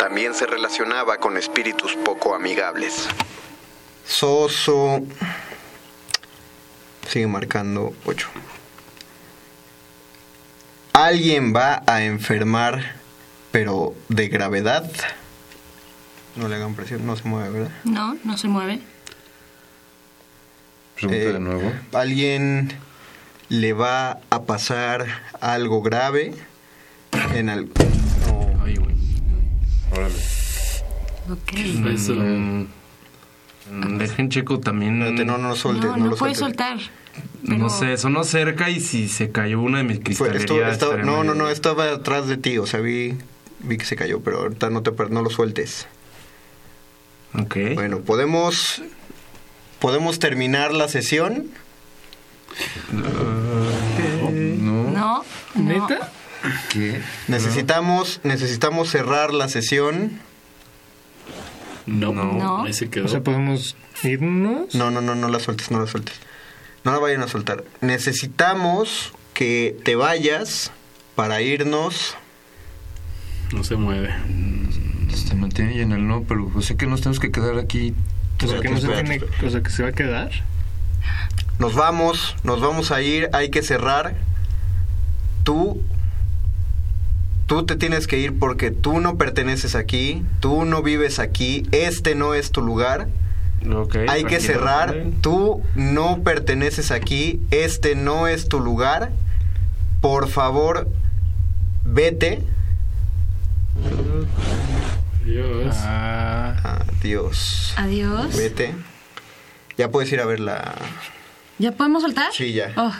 también 0.00 0.34
se 0.34 0.46
relacionaba 0.46 1.18
con 1.18 1.36
espíritus 1.36 1.94
poco 2.04 2.34
amigables. 2.34 3.06
Soso. 4.04 5.02
Sigue 7.08 7.28
marcando 7.28 7.94
8. 8.06 8.28
Alguien 10.92 11.54
va 11.54 11.82
a 11.86 12.02
enfermar, 12.04 12.82
pero 13.50 13.94
de 14.08 14.28
gravedad. 14.28 14.90
No 16.36 16.48
le 16.48 16.56
hagan 16.56 16.74
presión, 16.74 17.06
no 17.06 17.16
se 17.16 17.26
mueve, 17.28 17.50
¿verdad? 17.50 17.70
No, 17.84 18.16
no 18.24 18.36
se 18.36 18.48
mueve. 18.48 18.80
Pregunta 20.96 21.22
Eh, 21.22 21.32
de 21.32 21.40
nuevo. 21.40 21.72
Alguien 21.92 22.72
le 23.48 23.72
va 23.72 24.18
a 24.30 24.42
pasar 24.42 25.06
algo 25.40 25.82
grave 25.82 26.34
en 27.34 27.48
el... 27.48 27.70
Órale. 29.92 30.14
Ok. 31.30 31.52
Mm, 31.52 32.64
mm, 33.70 33.98
Dejen 33.98 34.28
checo 34.30 34.58
también. 34.60 34.98
no, 34.98 35.38
no 35.38 35.54
sueltes, 35.54 35.84
No, 35.90 35.96
no, 35.96 36.16
puedes 36.16 36.38
soltar. 36.38 36.78
No 37.42 37.68
sé, 37.70 37.96
sonó 37.96 38.24
cerca 38.24 38.70
y 38.70 38.80
si 38.80 39.08
se 39.08 39.30
cayó 39.30 39.60
una 39.60 39.78
de 39.78 39.84
mis 39.84 40.00
cristalerías. 40.00 40.42
esto- 40.42 40.62
esto- 40.62 40.84
estaría 40.92 41.04
no, 41.04 41.24
no, 41.24 41.34
no, 41.34 41.48
estaba 41.50 41.90
atrás 41.90 42.28
de 42.28 42.36
ti, 42.36 42.58
o 42.58 42.66
sea, 42.66 42.80
vi, 42.80 43.16
vi 43.60 43.76
que 43.78 43.84
se 43.84 43.96
cayó, 43.96 44.20
pero 44.20 44.38
ahorita 44.40 44.70
no, 44.70 44.82
te, 44.82 44.92
no 45.10 45.22
lo 45.22 45.28
sueltes. 45.30 45.86
Ok. 47.38 47.56
Bueno, 47.74 48.00
podemos, 48.00 48.82
podemos 49.80 50.18
terminar 50.18 50.72
la 50.72 50.88
sesión. 50.88 51.48
No. 52.92 54.82
No. 54.92 55.24
¿Neta? 55.54 56.10
¿Qué? 56.70 57.00
Necesitamos, 57.28 58.20
necesitamos 58.24 58.90
cerrar 58.90 59.32
la 59.32 59.48
sesión. 59.48 60.20
No, 61.86 62.12
No. 62.12 62.64
ahí 62.64 62.72
se 62.72 62.88
quedó. 62.88 63.06
O 63.06 63.08
sea, 63.08 63.22
podemos 63.22 63.76
irnos. 64.02 64.74
No, 64.74 64.90
no, 64.90 65.00
no, 65.00 65.14
no 65.14 65.28
la 65.28 65.40
sueltes, 65.40 65.70
no 65.70 65.80
la 65.80 65.86
sueltes. 65.86 66.14
No 66.84 66.92
la 66.92 66.98
vayan 66.98 67.22
a 67.22 67.28
soltar. 67.28 67.64
Necesitamos 67.80 69.12
que 69.34 69.76
te 69.84 69.94
vayas 69.94 70.72
para 71.14 71.40
irnos. 71.40 72.16
No 73.52 73.62
se 73.64 73.76
mueve. 73.76 74.14
Se 75.14 75.34
mantiene 75.34 75.72
ahí 75.72 75.80
en 75.80 75.92
el 75.92 76.08
no, 76.08 76.24
pero 76.24 76.50
sé 76.62 76.76
que 76.76 76.86
nos 76.86 77.00
tenemos 77.00 77.20
que 77.20 77.30
quedar 77.30 77.58
aquí. 77.58 77.94
O 78.42 78.48
sea, 78.48 78.60
que 78.60 78.70
no 78.70 78.80
se 78.80 78.88
tiene, 78.88 79.20
o 79.44 79.50
sea, 79.50 79.62
que 79.62 79.70
se 79.70 79.82
va 79.82 79.90
a 79.90 79.92
quedar. 79.92 80.30
Nos 81.58 81.74
vamos, 81.74 82.34
nos 82.42 82.60
vamos 82.60 82.90
a 82.90 83.02
ir, 83.02 83.28
hay 83.32 83.50
que 83.50 83.62
cerrar. 83.62 84.16
Tú, 85.44 85.82
tú 87.46 87.66
te 87.66 87.76
tienes 87.76 88.06
que 88.06 88.18
ir 88.18 88.38
porque 88.38 88.70
tú 88.70 89.00
no 89.00 89.16
perteneces 89.16 89.74
aquí, 89.74 90.24
tú 90.40 90.64
no 90.64 90.82
vives 90.82 91.18
aquí, 91.18 91.66
este 91.70 92.14
no 92.14 92.34
es 92.34 92.50
tu 92.50 92.62
lugar. 92.62 93.08
Ok, 93.70 93.96
hay 94.08 94.24
que 94.24 94.40
cerrar, 94.40 95.04
tú 95.20 95.62
no 95.74 96.22
perteneces 96.22 96.90
aquí, 96.90 97.40
este 97.50 97.94
no 97.94 98.26
es 98.26 98.48
tu 98.48 98.60
lugar. 98.60 99.12
Por 100.00 100.28
favor, 100.28 100.88
vete. 101.84 102.42
Dios. 105.24 105.76
Adiós. 105.76 107.74
Adiós. 107.76 108.36
Vete. 108.36 108.74
Ya 109.78 109.90
puedes 109.90 110.12
ir 110.12 110.20
a 110.20 110.26
ver 110.26 110.40
la... 110.40 110.74
¿Ya 111.58 111.72
podemos 111.72 112.02
soltar? 112.02 112.32
Sí, 112.32 112.52
ya. 112.52 112.72
Oh. 112.76 112.92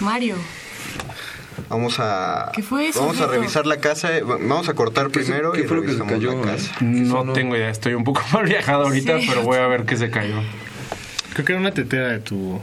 Mario. 0.00 0.36
Vamos 1.68 1.98
a... 1.98 2.50
¿Qué 2.54 2.62
fue 2.62 2.88
eso, 2.88 3.00
Vamos 3.00 3.20
a 3.20 3.26
revisar 3.26 3.66
la 3.66 3.78
casa. 3.78 4.16
eh, 4.16 4.22
Vamos 4.22 4.68
a 4.68 4.74
cortar 4.74 5.08
¿Qué 5.10 5.20
se- 5.20 5.26
primero 5.26 5.52
qué 5.52 5.62
y 5.62 5.64
fue 5.64 5.76
lo 5.78 5.82
que 5.82 5.92
se 5.94 6.04
cayó? 6.04 6.34
la 6.44 6.52
casa. 6.52 6.72
No 6.80 7.32
tengo 7.32 7.56
idea, 7.56 7.70
estoy 7.70 7.94
un 7.94 8.04
poco 8.04 8.22
mal 8.32 8.44
viajado 8.44 8.84
ahorita, 8.84 9.20
Sí. 9.20 9.26
pero 9.28 9.42
voy 9.42 9.58
a 9.58 9.66
ver 9.66 9.84
qué 9.84 9.96
se 9.96 10.10
cayó. 10.10 10.36
Creo 11.32 11.44
que 11.44 11.52
era 11.52 11.60
una 11.60 11.72
tetera 11.72 12.08
de 12.08 12.20
tu. 12.20 12.60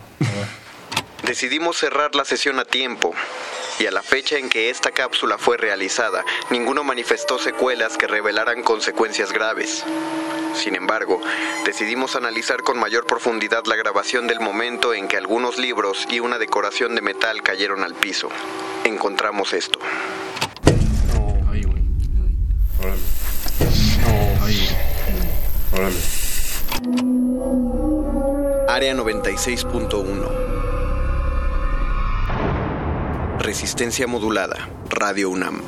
Decidimos 1.26 1.78
cerrar 1.78 2.16
la 2.16 2.26
sesión 2.26 2.60
a 2.60 2.66
tiempo. 2.66 3.14
Y 3.82 3.88
a 3.88 3.92
la 3.92 4.04
fecha 4.04 4.38
en 4.38 4.48
que 4.48 4.70
esta 4.70 4.92
cápsula 4.92 5.40
fue 5.40 5.58
realizada, 5.58 6.24
ninguno 6.52 6.84
manifestó 6.84 7.40
secuelas 7.40 7.98
que 7.98 8.06
revelaran 8.06 8.62
consecuencias 8.62 9.34
graves. 9.34 9.84
Sin 10.54 10.76
embargo, 10.76 11.20
decidimos 11.66 12.16
analizar 12.16 12.62
con 12.62 12.78
mayor 12.78 13.08
profundidad 13.08 13.66
la 13.66 13.76
grabación 13.76 14.28
del 14.28 14.40
momento 14.40 14.94
en 14.94 15.08
que 15.08 15.18
algunos 15.18 15.58
libros 15.58 16.06
y 16.12 16.20
una 16.20 16.38
decoración 16.38 16.94
de 16.94 17.02
metal 17.02 17.42
cayeron 17.42 17.84
al 17.84 17.96
piso. 17.96 18.30
Encontramos 18.84 19.52
esto. 19.52 19.80
Área 28.68 28.94
96.1. 28.94 30.71
Resistencia 33.42 34.06
modulada, 34.06 34.70
Radio 34.92 35.32
UNAM. 35.32 35.64